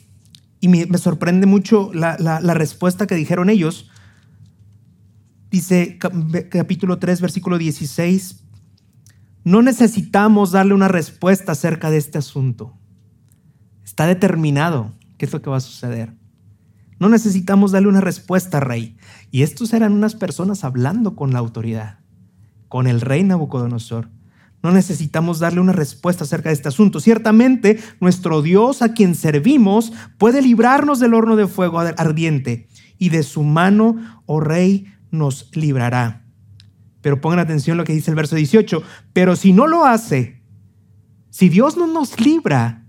Y 0.59 0.67
me, 0.69 0.97
sorprende 0.97 1.45
mucho 1.45 1.91
la, 1.93 2.17
la, 2.17 2.53
respuesta 2.53 3.05
que 3.05 3.15
dijeron 3.15 3.49
ellos. 3.49 3.89
Dice 5.51 5.99
capítulo 6.49 6.97
3, 6.97 7.21
versículo 7.21 7.57
16. 7.57 8.43
No 9.43 9.61
necesitamos 9.61 10.51
darle 10.51 10.73
una 10.73 10.87
respuesta 10.87 11.51
acerca 11.51 11.89
de 11.89 11.97
este 11.97 12.17
asunto. 12.17 12.77
Está 13.85 14.07
determinado 14.07 14.93
qué 15.17 15.25
es 15.25 15.33
lo 15.33 15.41
que 15.41 15.49
va 15.49 15.57
a 15.57 15.61
suceder. 15.61 16.13
No 16.99 17.09
necesitamos 17.09 17.71
darle 17.71 17.89
una 17.89 18.01
respuesta, 18.01 18.59
rey. 18.59 18.97
Y 19.29 19.43
estos 19.43 19.73
eran 19.73 19.93
unas 19.93 20.15
personas 20.15 20.63
hablando 20.63 21.15
con 21.15 21.31
la 21.31 21.39
autoridad, 21.39 21.99
con 22.67 22.87
el 22.87 23.01
rey 23.01 23.23
Nabucodonosor. 23.23 24.09
No 24.63 24.71
necesitamos 24.71 25.39
darle 25.39 25.61
una 25.61 25.71
respuesta 25.71 26.23
acerca 26.23 26.49
de 26.49 26.55
este 26.55 26.67
asunto. 26.67 26.99
Ciertamente, 26.99 27.79
nuestro 27.99 28.41
Dios 28.41 28.81
a 28.81 28.93
quien 28.93 29.15
servimos 29.15 29.93
puede 30.17 30.41
librarnos 30.41 30.99
del 30.99 31.13
horno 31.13 31.35
de 31.35 31.47
fuego 31.47 31.79
ardiente 31.79 32.67
y 32.97 33.09
de 33.09 33.23
su 33.23 33.43
mano, 33.43 34.21
oh 34.25 34.39
rey, 34.39 34.87
nos 35.11 35.49
librará. 35.55 36.25
Pero 37.01 37.21
pongan 37.21 37.39
atención 37.39 37.75
a 37.75 37.77
lo 37.77 37.83
que 37.83 37.93
dice 37.93 38.11
el 38.11 38.15
verso 38.15 38.35
18. 38.35 38.81
Pero 39.13 39.35
si 39.35 39.53
no 39.53 39.67
lo 39.67 39.85
hace, 39.85 40.41
si 41.29 41.49
Dios 41.49 41.77
no 41.77 41.87
nos 41.87 42.19
libra, 42.19 42.85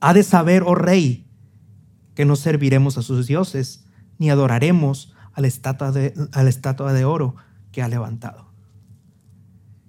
ha 0.00 0.14
de 0.14 0.22
saber, 0.22 0.62
oh 0.64 0.74
rey, 0.74 1.28
que 2.14 2.24
no 2.24 2.36
serviremos 2.36 2.96
a 2.96 3.02
sus 3.02 3.26
dioses, 3.26 3.84
ni 4.18 4.30
adoraremos 4.30 5.12
a 5.32 5.40
la 5.40 5.48
estatua 5.48 5.92
de, 5.92 6.14
a 6.32 6.42
la 6.42 6.48
estatua 6.48 6.92
de 6.92 7.04
oro 7.04 7.34
que 7.72 7.82
ha 7.82 7.88
levantado. 7.88 8.45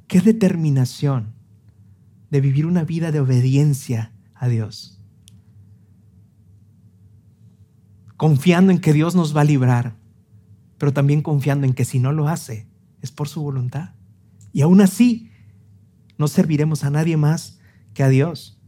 Qué 0.07 0.21
determinación 0.21 1.33
de 2.29 2.41
vivir 2.41 2.65
una 2.65 2.83
vida 2.83 3.11
de 3.11 3.19
obediencia 3.19 4.13
a 4.33 4.47
Dios. 4.47 4.99
Confiando 8.15 8.71
en 8.71 8.79
que 8.79 8.93
Dios 8.93 9.15
nos 9.15 9.35
va 9.35 9.41
a 9.41 9.45
librar, 9.45 9.95
pero 10.77 10.93
también 10.93 11.21
confiando 11.21 11.67
en 11.67 11.73
que 11.73 11.85
si 11.85 11.99
no 11.99 12.11
lo 12.11 12.27
hace, 12.27 12.67
es 13.01 13.11
por 13.11 13.27
su 13.27 13.41
voluntad. 13.41 13.91
Y 14.53 14.61
aún 14.61 14.81
así, 14.81 15.29
no 16.17 16.27
serviremos 16.27 16.83
a 16.83 16.89
nadie 16.89 17.17
más 17.17 17.59
que 17.93 18.03
a 18.03 18.09
Dios. 18.09 18.59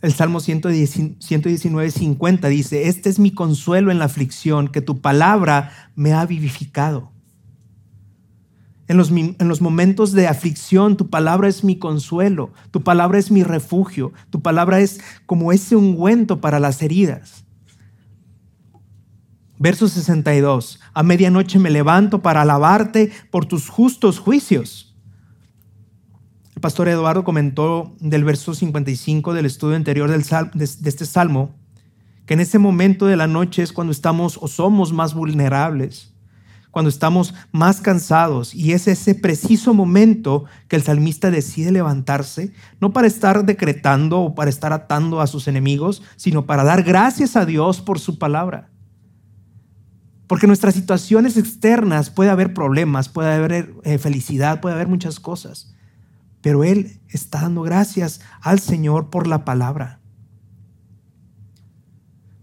El 0.00 0.12
Salmo 0.12 0.40
119, 0.40 1.90
50 1.90 2.48
dice, 2.48 2.88
este 2.88 3.08
es 3.10 3.18
mi 3.18 3.32
consuelo 3.32 3.90
en 3.90 3.98
la 3.98 4.04
aflicción, 4.04 4.68
que 4.68 4.80
tu 4.80 5.00
palabra 5.00 5.72
me 5.94 6.12
ha 6.12 6.24
vivificado. 6.24 7.12
En 8.88 8.96
los, 8.96 9.60
momentos 9.60 10.12
de 10.12 10.26
aflicción, 10.26 10.96
tu 10.96 11.10
palabra 11.10 11.46
es 11.46 11.62
mi 11.62 11.78
consuelo, 11.78 12.54
tu 12.70 12.82
palabra 12.82 13.18
es 13.18 13.30
mi 13.30 13.42
refugio, 13.42 14.14
tu 14.30 14.40
palabra 14.40 14.80
es 14.80 15.00
como 15.26 15.52
ese 15.52 15.76
ungüento 15.76 16.40
para 16.40 16.58
las 16.58 16.80
heridas. 16.80 17.44
Verso 19.58 19.88
62. 19.88 20.80
A 20.94 21.02
medianoche 21.02 21.58
me 21.58 21.68
levanto 21.68 22.22
para 22.22 22.42
alabarte 22.42 23.12
por 23.30 23.44
tus 23.44 23.68
justos 23.68 24.18
juicios. 24.18 24.96
El 26.54 26.62
pastor 26.62 26.88
Eduardo 26.88 27.24
comentó 27.24 27.94
del 28.00 28.24
verso 28.24 28.54
55 28.54 29.34
del 29.34 29.44
estudio 29.44 29.76
anterior 29.76 30.10
del 30.10 30.24
de 30.24 30.64
este 30.88 31.04
salmo 31.04 31.54
que 32.24 32.34
en 32.34 32.40
ese 32.40 32.58
momento 32.58 33.06
de 33.06 33.16
la 33.16 33.26
noche 33.26 33.62
es 33.62 33.72
cuando 33.72 33.90
estamos 33.90 34.38
o 34.40 34.48
somos 34.48 34.92
más 34.92 35.14
vulnerables 35.14 36.14
cuando 36.78 36.90
estamos 36.90 37.34
más 37.50 37.80
cansados 37.80 38.54
y 38.54 38.72
es 38.72 38.86
ese 38.86 39.16
preciso 39.16 39.74
momento 39.74 40.44
que 40.68 40.76
el 40.76 40.84
salmista 40.84 41.28
decide 41.28 41.72
levantarse, 41.72 42.52
no 42.80 42.92
para 42.92 43.08
estar 43.08 43.44
decretando 43.44 44.20
o 44.20 44.36
para 44.36 44.48
estar 44.48 44.72
atando 44.72 45.20
a 45.20 45.26
sus 45.26 45.48
enemigos, 45.48 46.04
sino 46.14 46.46
para 46.46 46.62
dar 46.62 46.84
gracias 46.84 47.34
a 47.34 47.44
Dios 47.44 47.80
por 47.80 47.98
su 47.98 48.16
palabra. 48.16 48.70
Porque 50.28 50.46
en 50.46 50.50
nuestras 50.50 50.76
situaciones 50.76 51.36
externas 51.36 52.10
puede 52.10 52.30
haber 52.30 52.54
problemas, 52.54 53.08
puede 53.08 53.34
haber 53.34 53.74
eh, 53.82 53.98
felicidad, 53.98 54.60
puede 54.60 54.76
haber 54.76 54.86
muchas 54.86 55.18
cosas, 55.18 55.74
pero 56.42 56.62
Él 56.62 57.00
está 57.08 57.40
dando 57.40 57.62
gracias 57.62 58.20
al 58.40 58.60
Señor 58.60 59.10
por 59.10 59.26
la 59.26 59.44
palabra, 59.44 59.98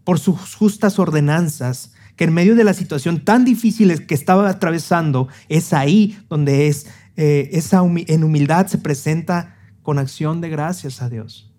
por 0.03 0.19
sus 0.19 0.55
justas 0.55 0.99
ordenanzas 0.99 1.94
que 2.15 2.25
en 2.25 2.33
medio 2.33 2.55
de 2.55 2.63
la 2.63 2.73
situación 2.73 3.23
tan 3.23 3.45
difícil 3.45 4.05
que 4.05 4.15
estaba 4.15 4.49
atravesando, 4.49 5.27
es 5.49 5.73
ahí 5.73 6.17
donde 6.29 6.67
es, 6.67 6.87
eh, 7.17 7.49
esa 7.53 7.81
en 7.85 8.23
humildad 8.23 8.67
se 8.67 8.77
presenta 8.77 9.55
con 9.83 9.99
acción 9.99 10.41
de 10.41 10.49
gracias 10.49 11.01
a 11.01 11.09
Dios. 11.09 11.51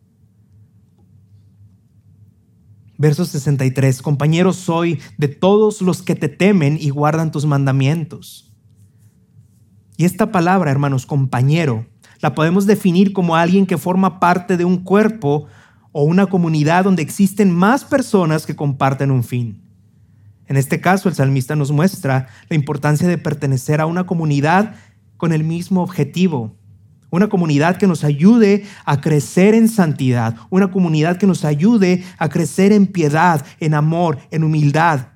Verso 2.98 3.26
63, 3.26 4.00
compañeros 4.00 4.56
soy 4.56 4.98
de 5.18 5.28
todos 5.28 5.82
los 5.82 6.02
que 6.02 6.14
te 6.14 6.28
temen 6.28 6.78
y 6.80 6.88
guardan 6.88 7.30
tus 7.30 7.44
mandamientos. 7.44 8.54
Y 9.98 10.04
esta 10.04 10.32
palabra, 10.32 10.70
hermanos, 10.70 11.04
compañero, 11.04 11.86
la 12.20 12.34
podemos 12.34 12.66
definir 12.66 13.12
como 13.12 13.36
alguien 13.36 13.66
que 13.66 13.76
forma 13.76 14.18
parte 14.18 14.56
de 14.56 14.64
un 14.64 14.78
cuerpo 14.78 15.46
o 15.92 16.04
una 16.04 16.26
comunidad 16.26 16.84
donde 16.84 17.02
existen 17.02 17.50
más 17.50 17.84
personas 17.84 18.46
que 18.46 18.56
comparten 18.56 19.10
un 19.10 19.24
fin. 19.24 19.65
En 20.48 20.56
este 20.56 20.80
caso, 20.80 21.08
el 21.08 21.14
salmista 21.14 21.56
nos 21.56 21.72
muestra 21.72 22.28
la 22.48 22.56
importancia 22.56 23.08
de 23.08 23.18
pertenecer 23.18 23.80
a 23.80 23.86
una 23.86 24.06
comunidad 24.06 24.74
con 25.16 25.32
el 25.32 25.44
mismo 25.44 25.82
objetivo, 25.82 26.56
una 27.10 27.28
comunidad 27.28 27.78
que 27.78 27.86
nos 27.86 28.04
ayude 28.04 28.64
a 28.84 29.00
crecer 29.00 29.54
en 29.54 29.68
santidad, 29.68 30.36
una 30.50 30.70
comunidad 30.70 31.16
que 31.16 31.26
nos 31.26 31.44
ayude 31.44 32.04
a 32.18 32.28
crecer 32.28 32.72
en 32.72 32.86
piedad, 32.86 33.44
en 33.58 33.74
amor, 33.74 34.18
en 34.30 34.44
humildad. 34.44 35.08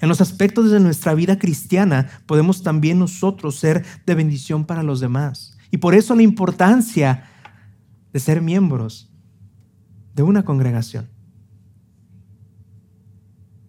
En 0.00 0.08
los 0.08 0.20
aspectos 0.20 0.70
de 0.70 0.80
nuestra 0.80 1.14
vida 1.14 1.38
cristiana 1.38 2.08
podemos 2.26 2.62
también 2.62 2.98
nosotros 2.98 3.56
ser 3.56 3.84
de 4.06 4.14
bendición 4.14 4.64
para 4.64 4.82
los 4.82 5.00
demás. 5.00 5.56
Y 5.70 5.78
por 5.78 5.94
eso 5.94 6.14
la 6.14 6.22
importancia 6.22 7.24
de 8.12 8.20
ser 8.20 8.40
miembros 8.40 9.10
de 10.14 10.22
una 10.22 10.44
congregación 10.44 11.13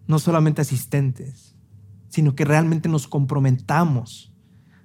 no 0.06 0.18
solamente 0.18 0.60
asistentes, 0.60 1.54
sino 2.08 2.34
que 2.34 2.44
realmente 2.44 2.88
nos 2.88 3.06
comprometamos 3.06 4.32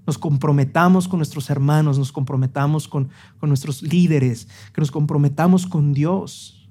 nos 0.06 0.18
comprometamos 0.18 1.08
con 1.08 1.20
nuestros 1.20 1.50
hermanos, 1.50 1.98
nos 1.98 2.12
comprometamos 2.12 2.88
con, 2.88 3.10
con 3.40 3.50
nuestros 3.50 3.84
líderes, 3.84 4.48
que 4.74 4.82
nos 4.82 4.92
comprometamos 4.92 5.68
con 5.68 5.94
Dios 5.94 6.70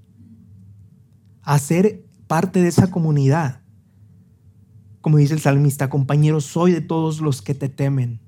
a 1.43 1.59
ser 1.59 2.05
parte 2.27 2.61
de 2.61 2.69
esa 2.69 2.91
comunidad. 2.91 3.63
Como 5.01 5.19
dice 5.19 5.35
el 5.35 5.41
salmista, 5.41 5.89
compañero, 5.89 6.41
soy 6.41 6.73
de 6.73 6.81
todos 6.81 7.21
los 7.21 7.41
que 7.41 7.55
te 7.55 7.69
temen. 7.69 8.21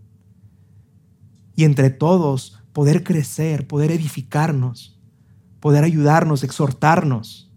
Y 1.54 1.64
entre 1.64 1.90
todos 1.90 2.58
poder 2.72 3.04
crecer, 3.04 3.66
poder 3.66 3.90
edificarnos, 3.90 4.98
poder 5.60 5.84
ayudarnos, 5.84 6.44
exhortarnos. 6.44 7.51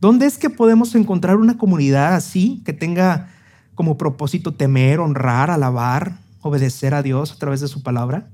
¿Dónde 0.00 0.26
es 0.26 0.38
que 0.38 0.50
podemos 0.50 0.94
encontrar 0.94 1.36
una 1.36 1.58
comunidad 1.58 2.14
así 2.14 2.62
que 2.64 2.72
tenga 2.72 3.28
como 3.74 3.98
propósito 3.98 4.54
temer, 4.54 5.00
honrar, 5.00 5.50
alabar, 5.50 6.18
obedecer 6.40 6.94
a 6.94 7.02
Dios 7.02 7.32
a 7.32 7.36
través 7.36 7.60
de 7.60 7.68
su 7.68 7.82
palabra? 7.82 8.30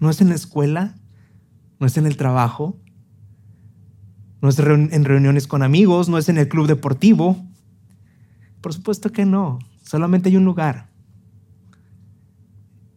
¿No 0.00 0.10
es 0.10 0.20
en 0.20 0.30
la 0.30 0.34
escuela? 0.34 0.96
¿No 1.78 1.86
es 1.86 1.96
en 1.96 2.06
el 2.06 2.16
trabajo? 2.16 2.76
¿No 4.42 4.48
es 4.48 4.58
en 4.58 5.04
reuniones 5.04 5.46
con 5.46 5.62
amigos? 5.62 6.08
¿No 6.08 6.18
es 6.18 6.28
en 6.28 6.38
el 6.38 6.48
club 6.48 6.66
deportivo? 6.66 7.44
Por 8.60 8.72
supuesto 8.74 9.12
que 9.12 9.24
no. 9.24 9.58
Solamente 9.82 10.28
hay 10.28 10.36
un 10.36 10.44
lugar. 10.44 10.88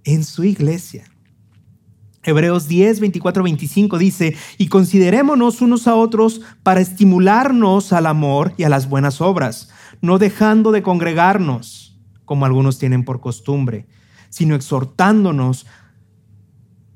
En 0.03 0.23
su 0.23 0.43
iglesia. 0.43 1.05
Hebreos 2.23 2.67
10, 2.67 3.01
24, 3.01 3.43
25 3.43 3.97
dice, 3.97 4.35
y 4.57 4.67
considerémonos 4.67 5.61
unos 5.61 5.87
a 5.87 5.95
otros 5.95 6.41
para 6.63 6.79
estimularnos 6.79 7.91
al 7.91 8.05
amor 8.05 8.53
y 8.57 8.63
a 8.63 8.69
las 8.69 8.87
buenas 8.87 9.19
obras, 9.19 9.69
no 10.01 10.17
dejando 10.17 10.71
de 10.71 10.83
congregarnos, 10.83 11.99
como 12.25 12.45
algunos 12.45 12.79
tienen 12.79 13.03
por 13.03 13.19
costumbre, 13.19 13.87
sino 14.29 14.55
exhortándonos, 14.55 15.65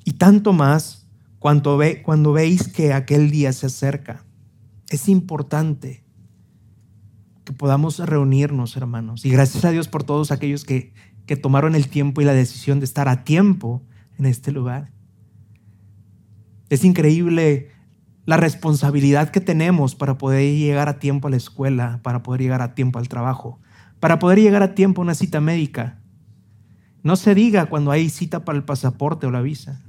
y 0.05 0.13
tanto 0.13 0.53
más 0.53 1.07
cuando, 1.39 1.75
ve, 1.75 2.01
cuando 2.01 2.32
veis 2.32 2.69
que 2.69 2.93
aquel 2.93 3.30
día 3.30 3.51
se 3.51 3.65
acerca. 3.65 4.23
Es 4.89 5.09
importante 5.09 6.05
que 7.43 7.51
podamos 7.51 7.99
reunirnos, 7.99 8.78
hermanos, 8.78 9.25
y 9.25 9.30
gracias 9.30 9.65
a 9.65 9.71
Dios 9.71 9.89
por 9.89 10.03
todos 10.03 10.32
aquellos 10.32 10.63
que, 10.63 10.93
que 11.25 11.36
tomaron 11.36 11.75
el 11.75 11.89
tiempo 11.89 12.21
y 12.21 12.25
la 12.25 12.34
decisión 12.34 12.80
de 12.80 12.86
estar 12.86 13.09
a 13.09 13.25
tiempo 13.25 13.84
en 14.17 14.25
este 14.25 14.53
lugar. 14.53 14.91
Es 16.70 16.84
increíble 16.84 17.72
la 18.26 18.38
responsabilidad 18.38 19.30
que 19.30 19.39
tenemos 19.39 19.95
para 19.95 20.18
poder 20.18 20.53
llegar 20.53 20.89
a 20.89 20.99
tiempo 20.99 21.28
a 21.28 21.32
la 21.32 21.38
escuela, 21.38 22.01
para 22.03 22.24
poder 22.24 22.41
llegar 22.41 22.61
a 22.61 22.76
tiempo 22.76 22.99
al 22.99 23.07
trabajo, 23.07 23.59
para 24.01 24.20
poder 24.20 24.39
llegar 24.39 24.63
a 24.63 24.76
tiempo 24.76 25.01
a 25.01 25.05
una 25.05 25.15
cita 25.15 25.39
médica. 25.39 26.01
No 27.03 27.15
se 27.15 27.34
diga 27.34 27.68
cuando 27.68 27.91
hay 27.91 28.09
cita 28.09 28.43
para 28.43 28.57
el 28.57 28.65
pasaporte 28.65 29.26
o 29.28 29.32
la 29.32 29.41
visa. 29.41 29.82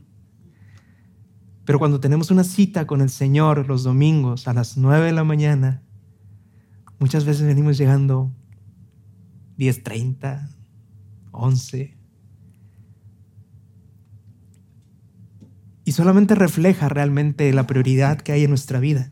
Pero 1.65 1.81
cuando 1.81 1.99
tenemos 1.99 2.31
una 2.31 2.45
cita 2.45 2.87
con 2.87 3.01
el 3.01 3.11
Señor 3.11 3.67
los 3.67 3.83
domingos 3.83 4.47
a 4.47 4.55
las 4.55 4.77
9 4.77 5.07
de 5.07 5.13
la 5.13 5.25
mañana, 5.25 5.83
muchas 7.01 7.25
veces 7.25 7.45
venimos 7.45 7.77
llegando 7.77 8.33
10.30, 9.59 10.49
11, 11.33 11.98
solamente 15.99 16.37
refleja 16.37 16.89
realmente 16.89 17.53
la 17.53 17.67
prioridad 17.67 18.21
que 18.21 18.31
hay 18.31 18.45
en 18.45 18.51
nuestra 18.51 18.79
vida. 18.79 19.11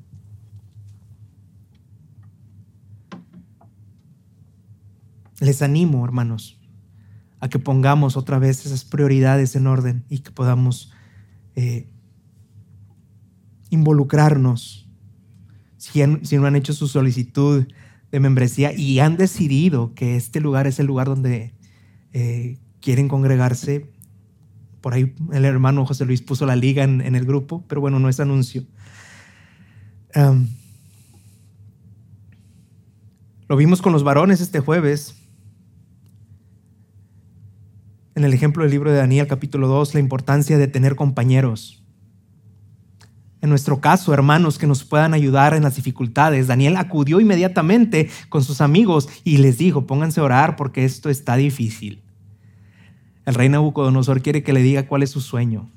Les 5.41 5.62
animo, 5.62 6.05
hermanos, 6.05 6.61
a 7.41 7.49
que 7.49 7.59
pongamos 7.59 8.16
otra 8.16 8.39
vez 8.39 8.64
esas 8.64 8.84
prioridades 8.84 9.57
en 9.57 9.66
orden 9.66 10.05
y 10.09 10.20
que 10.20 10.30
podamos 10.30 10.93
eh, 11.57 11.89
involucrarnos. 13.70 14.89
Si, 15.78 16.07
no 16.07 16.47
han 16.47 16.55
hecho 16.55 16.72
su 16.72 16.87
solicitud 16.87 17.66
de 18.12 18.20
membresía 18.20 18.72
y 18.72 19.01
han 19.01 19.16
decidido 19.16 19.93
que 19.95 20.14
este 20.14 20.39
lugar 20.41 20.68
es 20.68 20.78
el 20.78 20.87
lugar 20.87 21.09
donde 21.09 21.53
eh, 22.12 22.61
quieren 22.80 23.09
congregarse, 23.09 23.91
por 24.87 24.95
ahí 24.95 25.12
el 25.32 25.45
hermano 25.45 25.84
José 25.84 26.05
Luis 26.05 26.22
puso 26.22 26.47
la 26.47 26.55
liga 26.55 26.84
en, 26.84 27.01
el 27.01 27.24
grupo, 27.24 27.64
pero 27.66 27.80
bueno, 27.80 27.99
no 27.99 28.09
es 28.09 28.20
anuncio. 28.20 28.62
lo 33.49 33.57
vimos 33.57 33.82
con 33.82 33.93
los 33.93 34.05
varones 34.05 34.41
este 34.41 34.61
jueves. 34.61 35.16
En 38.14 38.22
el 38.22 38.32
ejemplo 38.32 38.62
del 38.62 38.70
libro 38.70 38.93
de 38.93 38.99
Daniel 38.99 39.26
capítulo 39.26 39.66
2, 39.66 39.95
la 39.95 39.99
importancia 39.99 40.57
de 40.57 40.68
tener 40.68 40.95
compañeros. 40.95 41.82
En 43.41 43.51
nuestro 43.51 43.80
caso, 43.80 44.14
hermanos 44.14 44.57
que 44.57 44.68
nos 44.68 44.84
puedan 44.84 45.14
ayudar 45.14 45.53
en 45.55 45.64
las 45.64 45.74
dificultades. 45.74 46.47
Daniel 46.47 46.76
acudió 46.76 47.18
inmediatamente 47.18 48.09
con 48.28 48.45
sus 48.45 48.61
amigos 48.61 49.09
y 49.24 49.39
les 49.39 49.59
dijo, 49.59 49.84
pónganse 49.84 50.20
a 50.20 50.22
orar 50.22 50.55
porque 50.55 50.84
esto 50.84 51.11
está 51.11 51.34
difícil. 51.34 52.06
El 53.27 53.35
rey 53.35 53.49
Nabucodonosor 53.49 54.22
quiere 54.22 54.43
que 54.43 54.53
le 54.53 54.62
diga 54.62 54.87
cuál 54.87 55.03
es 55.03 55.11
su 55.11 55.20
sueño 55.20 55.70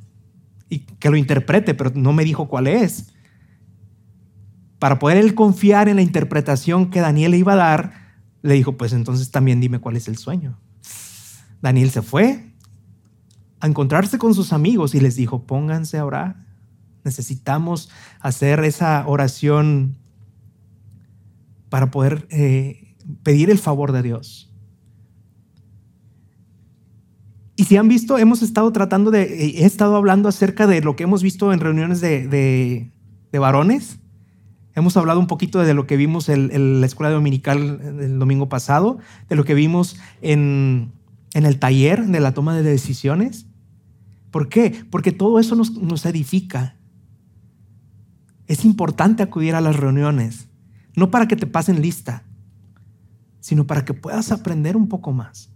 y 0.69 0.79
que 0.79 1.09
lo 1.09 1.17
interprete, 1.17 1.73
pero 1.73 1.91
no 1.95 2.13
me 2.13 2.23
dijo 2.23 2.47
cuál 2.47 2.67
es. 2.67 3.11
Para 4.77 4.99
poder 4.99 5.17
él 5.17 5.33
confiar 5.33 5.89
en 5.89 5.97
la 5.97 6.03
interpretación 6.03 6.91
que 6.91 7.01
Daniel 7.01 7.31
le 7.31 7.37
iba 7.37 7.53
a 7.53 7.57
dar, 7.57 7.93
le 8.43 8.53
dijo, 8.53 8.77
pues 8.77 8.93
entonces 8.93 9.31
también 9.31 9.59
dime 9.59 9.79
cuál 9.79 9.97
es 9.97 10.07
el 10.07 10.17
sueño. 10.17 10.57
Daniel 11.61 11.89
se 11.89 12.03
fue 12.03 12.53
a 13.59 13.67
encontrarse 13.67 14.17
con 14.17 14.33
sus 14.33 14.53
amigos 14.53 14.95
y 14.95 14.99
les 14.99 15.15
dijo, 15.15 15.43
pónganse 15.43 15.97
a. 15.97 16.35
Necesitamos 17.03 17.89
hacer 18.19 18.63
esa 18.63 19.05
oración 19.07 19.97
para 21.69 21.91
poder 21.91 22.27
eh, 22.29 22.95
pedir 23.23 23.49
el 23.49 23.57
favor 23.57 23.91
de 23.91 24.03
Dios. 24.03 24.48
Y 27.59 27.65
si 27.65 27.75
han 27.75 27.89
visto, 27.89 28.17
hemos 28.17 28.41
estado 28.41 28.71
tratando 28.71 29.11
de, 29.11 29.23
he 29.23 29.65
estado 29.65 29.97
hablando 29.97 30.29
acerca 30.29 30.65
de 30.65 30.79
lo 30.79 30.95
que 30.95 31.03
hemos 31.03 31.21
visto 31.21 31.51
en 31.51 31.59
reuniones 31.59 31.99
de, 31.99 32.89
varones. 33.33 33.99
Hemos 34.75 34.95
hablado 34.95 35.19
un 35.19 35.27
poquito 35.27 35.59
de 35.59 35.73
lo 35.73 35.85
que 35.85 35.97
vimos 35.97 36.29
en, 36.29 36.79
la 36.79 36.85
escuela 36.85 37.11
dominical 37.11 37.81
el 37.99 38.17
domingo 38.17 38.47
pasado, 38.47 38.99
de 39.27 39.35
lo 39.35 39.43
que 39.43 39.55
vimos 39.55 39.97
en, 40.21 40.93
el 41.33 41.59
taller 41.59 42.05
de 42.05 42.21
la 42.21 42.33
toma 42.33 42.55
de 42.55 42.63
decisiones. 42.63 43.45
¿Por 44.31 44.47
qué? 44.47 44.85
Porque 44.89 45.11
todo 45.11 45.37
eso 45.37 45.53
nos, 45.55 45.73
nos 45.73 46.05
edifica. 46.05 46.77
Es 48.47 48.63
importante 48.63 49.21
acudir 49.21 49.53
a 49.55 49.59
las 49.59 49.75
reuniones, 49.75 50.47
no 50.95 51.11
para 51.11 51.27
que 51.27 51.35
te 51.35 51.45
pasen 51.45 51.81
lista, 51.81 52.23
sino 53.41 53.67
para 53.67 53.83
que 53.83 53.93
puedas 53.93 54.31
aprender 54.31 54.77
un 54.77 54.87
poco 54.87 55.11
más 55.11 55.48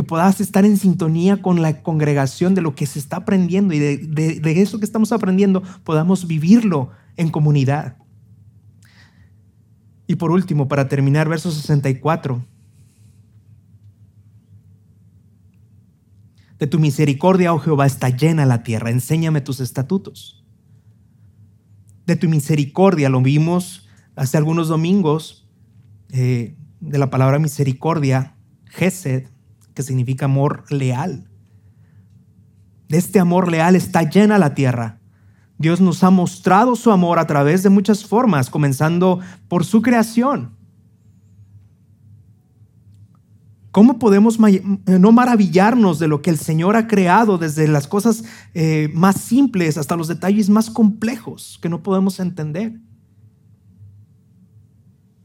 que 0.00 0.04
puedas 0.04 0.40
estar 0.40 0.64
en 0.64 0.78
sintonía 0.78 1.42
con 1.42 1.60
la 1.60 1.82
congregación 1.82 2.54
de 2.54 2.62
lo 2.62 2.74
que 2.74 2.86
se 2.86 2.98
está 2.98 3.16
aprendiendo 3.16 3.74
y 3.74 3.78
de, 3.78 4.62
eso 4.62 4.78
que 4.78 4.86
estamos 4.86 5.12
aprendiendo 5.12 5.62
podamos 5.84 6.26
vivirlo 6.26 6.88
en 7.18 7.28
comunidad. 7.28 7.98
Y 10.06 10.14
por 10.14 10.30
último, 10.30 10.68
para 10.68 10.88
terminar, 10.88 11.28
verso 11.28 11.50
64. 11.50 12.42
De 16.58 16.66
tu 16.66 16.78
misericordia, 16.78 17.52
oh 17.52 17.58
Jehová, 17.58 17.84
está 17.84 18.08
llena 18.08 18.46
la 18.46 18.62
tierra. 18.62 18.88
Enséñame 18.88 19.42
tus 19.42 19.60
estatutos. 19.60 20.42
De 22.06 22.16
tu 22.16 22.26
misericordia, 22.26 23.10
lo 23.10 23.20
vimos 23.20 23.86
hace 24.16 24.38
algunos 24.38 24.68
domingos, 24.68 25.46
eh, 26.08 26.56
de 26.80 26.96
la 26.96 27.10
palabra 27.10 27.38
misericordia, 27.38 28.34
Gesed, 28.64 29.28
que 29.80 29.86
significa 29.86 30.26
amor 30.26 30.64
leal. 30.68 31.26
De 32.90 32.98
este 32.98 33.18
amor 33.18 33.50
leal 33.50 33.76
está 33.76 34.02
llena 34.02 34.36
la 34.36 34.54
tierra. 34.54 35.00
Dios 35.56 35.80
nos 35.80 36.04
ha 36.04 36.10
mostrado 36.10 36.76
su 36.76 36.90
amor 36.90 37.18
a 37.18 37.26
través 37.26 37.62
de 37.62 37.70
muchas 37.70 38.04
formas, 38.04 38.50
comenzando 38.50 39.20
por 39.48 39.64
su 39.64 39.80
creación. 39.80 40.54
¿Cómo 43.70 43.98
podemos 43.98 44.38
no 44.38 45.12
maravillarnos 45.12 45.98
de 45.98 46.08
lo 46.08 46.20
que 46.20 46.28
el 46.28 46.38
Señor 46.38 46.76
ha 46.76 46.86
creado 46.86 47.38
desde 47.38 47.66
las 47.66 47.86
cosas 47.86 48.24
eh, 48.52 48.90
más 48.92 49.16
simples 49.18 49.78
hasta 49.78 49.96
los 49.96 50.08
detalles 50.08 50.50
más 50.50 50.68
complejos 50.68 51.58
que 51.62 51.70
no 51.70 51.82
podemos 51.82 52.20
entender? 52.20 52.78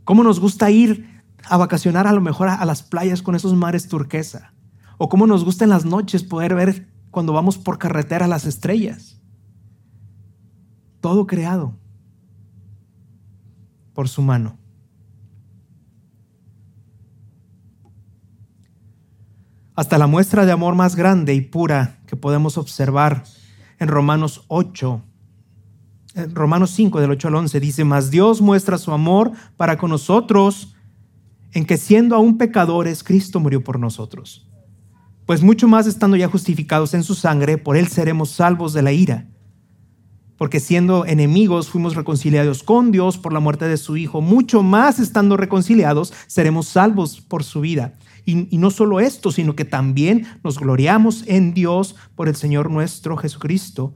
¿Cómo 0.06 0.24
nos 0.24 0.40
gusta 0.40 0.72
ir 0.72 1.15
a 1.48 1.58
vacacionar 1.58 2.08
a 2.08 2.14
lo 2.14 2.22
mejor 2.22 2.48
a, 2.48 2.64
las 2.66 2.84
playas 2.84 3.22
con 3.22 3.36
esos 3.36 3.54
mares 3.56 3.88
turquesa. 3.88 4.54
O 4.98 5.10
cómo 5.10 5.28
nos 5.28 5.44
gusta 5.44 5.64
en 5.64 5.70
las 5.70 5.86
noches 5.86 6.24
poder 6.24 6.56
ver 6.56 6.88
cuando 7.12 7.34
vamos 7.34 7.58
por 7.58 7.78
carretera 7.78 8.28
las 8.28 8.46
estrellas. 8.46 9.22
todo 11.02 11.28
creado 11.28 11.76
por 13.94 14.10
su 14.10 14.24
mano. 14.24 14.58
Hasta 19.76 19.98
la 19.98 20.08
muestra 20.08 20.46
de 20.46 20.52
amor 20.52 20.74
más 20.74 20.96
grande 20.96 21.36
y 21.36 21.42
pura 21.42 22.00
que 22.08 22.16
podemos 22.16 22.58
observar 22.58 23.24
en 23.78 23.88
Romanos 23.88 24.46
8, 24.48 25.02
en 26.16 26.34
Romanos 26.34 26.72
5 26.72 27.02
del 27.02 27.12
8 27.12 27.28
al 27.28 27.36
11 27.36 27.60
dice, 27.60 27.84
mas 27.84 28.10
Dios 28.10 28.42
muestra 28.42 28.78
su 28.78 28.92
amor 28.92 29.32
para 29.58 29.78
con 29.78 29.92
nosotros 29.92 30.75
en 31.56 31.66
que 31.66 31.78
siendo 31.78 32.16
aún 32.16 32.38
pecadores, 32.38 33.04
Cristo 33.04 33.40
murió 33.40 33.64
por 33.64 33.80
nosotros. 33.80 34.48
Pues 35.26 35.42
mucho 35.42 35.68
más 35.68 35.88
estando 35.88 36.16
ya 36.16 36.28
justificados 36.28 36.94
en 36.94 37.04
su 37.04 37.16
sangre, 37.16 37.58
por 37.58 37.78
él 37.78 37.88
seremos 37.88 38.30
salvos 38.30 38.74
de 38.74 38.84
la 38.84 38.92
ira 38.92 39.26
porque 40.38 40.60
siendo 40.60 41.06
enemigos 41.06 41.70
fuimos 41.70 41.96
reconciliados 41.96 42.64
con 42.64 42.92
Dios 42.92 43.18
por 43.18 43.34
la 43.34 43.40
muerte 43.40 43.68
de 43.68 43.78
su 43.78 43.98
Hijo, 43.98 44.22
mucho 44.22 44.64
más 44.64 45.00
estando 45.00 45.38
reconciliados 45.38 46.14
seremos 46.28 46.68
salvos 46.68 47.22
por 47.22 47.44
su 47.44 47.62
vida. 47.62 47.96
Y, 48.26 48.58
no 48.58 48.72
solo 48.72 49.00
esto, 49.00 49.32
sino 49.32 49.56
que 49.56 49.66
también 49.66 50.26
nos 50.44 50.58
gloriamos 50.58 51.24
en 51.28 51.54
Dios 51.54 51.96
por 52.16 52.28
el 52.28 52.36
Señor 52.36 52.72
nuestro 52.72 53.18
Jesucristo, 53.18 53.94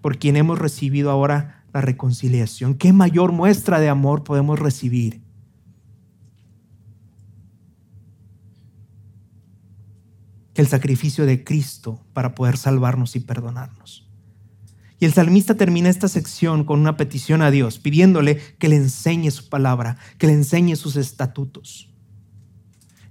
por 0.00 0.16
quien 0.16 0.36
hemos 0.36 0.58
recibido 0.58 1.10
ahora 1.10 1.62
la 1.74 1.82
reconciliación. 1.82 2.74
¿Qué 2.74 2.94
mayor 2.94 3.32
muestra 3.32 3.78
de 3.78 3.90
amor 3.90 4.24
podemos 4.24 4.58
recibir? 4.58 5.20
El 10.60 10.68
sacrificio 10.68 11.26
de 11.26 11.42
Cristo 11.42 12.04
para 12.12 12.34
poder 12.34 12.56
salvarnos 12.56 13.16
y 13.16 13.20
perdonarnos. 13.20 14.06
Y 14.98 15.06
el 15.06 15.14
salmista 15.14 15.54
termina 15.54 15.88
esta 15.88 16.08
sección 16.08 16.64
con 16.64 16.78
una 16.78 16.98
petición 16.98 17.40
a 17.40 17.50
Dios, 17.50 17.78
pidiéndole 17.78 18.36
que 18.58 18.68
le 18.68 18.76
enseñe 18.76 19.30
su 19.30 19.48
palabra, 19.48 19.96
que 20.18 20.26
le 20.26 20.34
enseñe 20.34 20.76
sus 20.76 20.96
estatutos. 20.96 21.90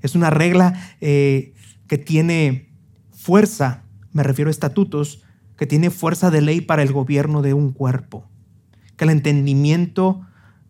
Es 0.02 0.14
una 0.14 0.30
regla 0.30 0.80
eh, 1.02 1.56
que 1.88 1.98
tiene 1.98 2.70
fuerza, 3.12 3.84
me 4.14 4.22
refiero 4.22 4.50
a 4.50 4.52
estatutos, 4.52 5.24
que 5.58 5.66
tiene 5.66 5.90
fuerza 5.90 6.30
de 6.30 6.42
ley 6.42 6.62
para 6.62 6.84
el 6.84 6.94
gobierno 6.94 7.42
de 7.42 7.56
un 7.56 7.72
cuerpo. 7.72 8.30
Que 8.96 9.06
el 9.06 9.10
entendimiento 9.10 10.22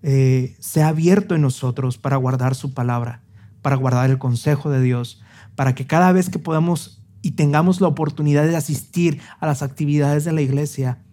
eh, 0.02 0.56
sea 0.60 0.88
abierto 0.88 1.36
en 1.36 1.42
nosotros 1.42 1.98
para 1.98 2.16
guardar 2.16 2.56
su 2.56 2.74
palabra, 2.74 3.22
para 3.62 3.76
guardar 3.76 4.10
el 4.10 4.18
consejo 4.18 4.70
de 4.70 4.82
Dios, 4.82 5.22
para 5.60 5.76
que 5.76 5.86
cada 5.86 6.14
vez 6.14 6.30
que 6.30 6.40
podamos 6.40 7.02
y 7.22 7.32
tengamos 7.32 7.82
la 7.82 7.90
oportunidad 7.90 8.48
de 8.48 8.56
asistir 8.56 9.20
a 9.42 9.46
las 9.46 9.62
actividades 9.62 10.24
de 10.24 10.32
la 10.32 10.40
iglesia, 10.40 11.04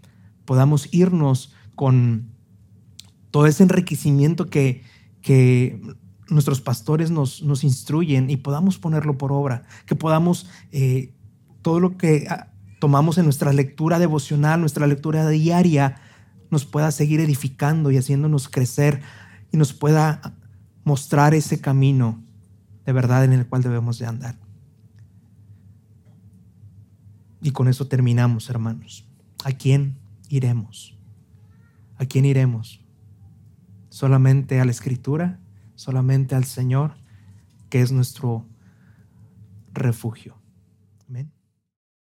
podamos 0.44 0.88
irnos 0.92 1.52
con 1.74 2.28
todo 3.32 3.46
ese 3.46 3.64
enriquecimiento 3.64 4.46
que, 4.46 4.84
nuestros 6.28 6.60
pastores 6.60 7.10
nos, 7.10 7.42
nos, 7.42 7.64
instruyen 7.64 8.30
y 8.30 8.36
podamos 8.36 8.78
ponerlo 8.78 9.18
por 9.18 9.32
obra, 9.32 9.64
que 9.84 9.96
podamos 9.96 10.48
eh, 10.70 11.12
todo 11.60 11.80
lo 11.80 11.96
que 11.96 12.28
ah, 12.30 12.52
tomamos 12.78 13.18
en 13.18 13.24
nuestra 13.24 13.52
lectura 13.52 13.98
devocional, 13.98 14.60
nuestra 14.60 14.86
lectura 14.86 15.28
diaria, 15.28 15.96
nos 16.52 16.64
pueda 16.66 16.92
seguir 16.92 17.18
edificando 17.18 17.90
y 17.90 17.96
haciéndonos 17.96 18.48
crecer 18.48 19.02
y 19.50 19.56
nos 19.56 19.72
pueda 19.72 20.36
mostrar 20.84 21.34
ese 21.34 21.60
camino 21.60 22.22
de 22.86 22.92
verdad 22.92 23.24
en 23.24 23.32
el 23.32 23.46
cual 23.46 23.62
debemos 23.62 23.98
de 23.98 24.06
andar. 24.06 24.38
Y 27.42 27.50
con 27.50 27.68
eso 27.68 27.88
terminamos, 27.88 28.48
hermanos. 28.48 29.06
¿A 29.44 29.52
quién 29.52 29.98
iremos? 30.28 30.96
¿A 31.98 32.06
quién 32.06 32.24
iremos? 32.24 32.80
¿Solamente 33.88 34.60
a 34.60 34.64
la 34.64 34.70
Escritura? 34.70 35.40
¿Solamente 35.74 36.34
al 36.34 36.44
Señor, 36.44 36.94
que 37.68 37.82
es 37.82 37.92
nuestro 37.92 38.46
refugio? 39.72 40.36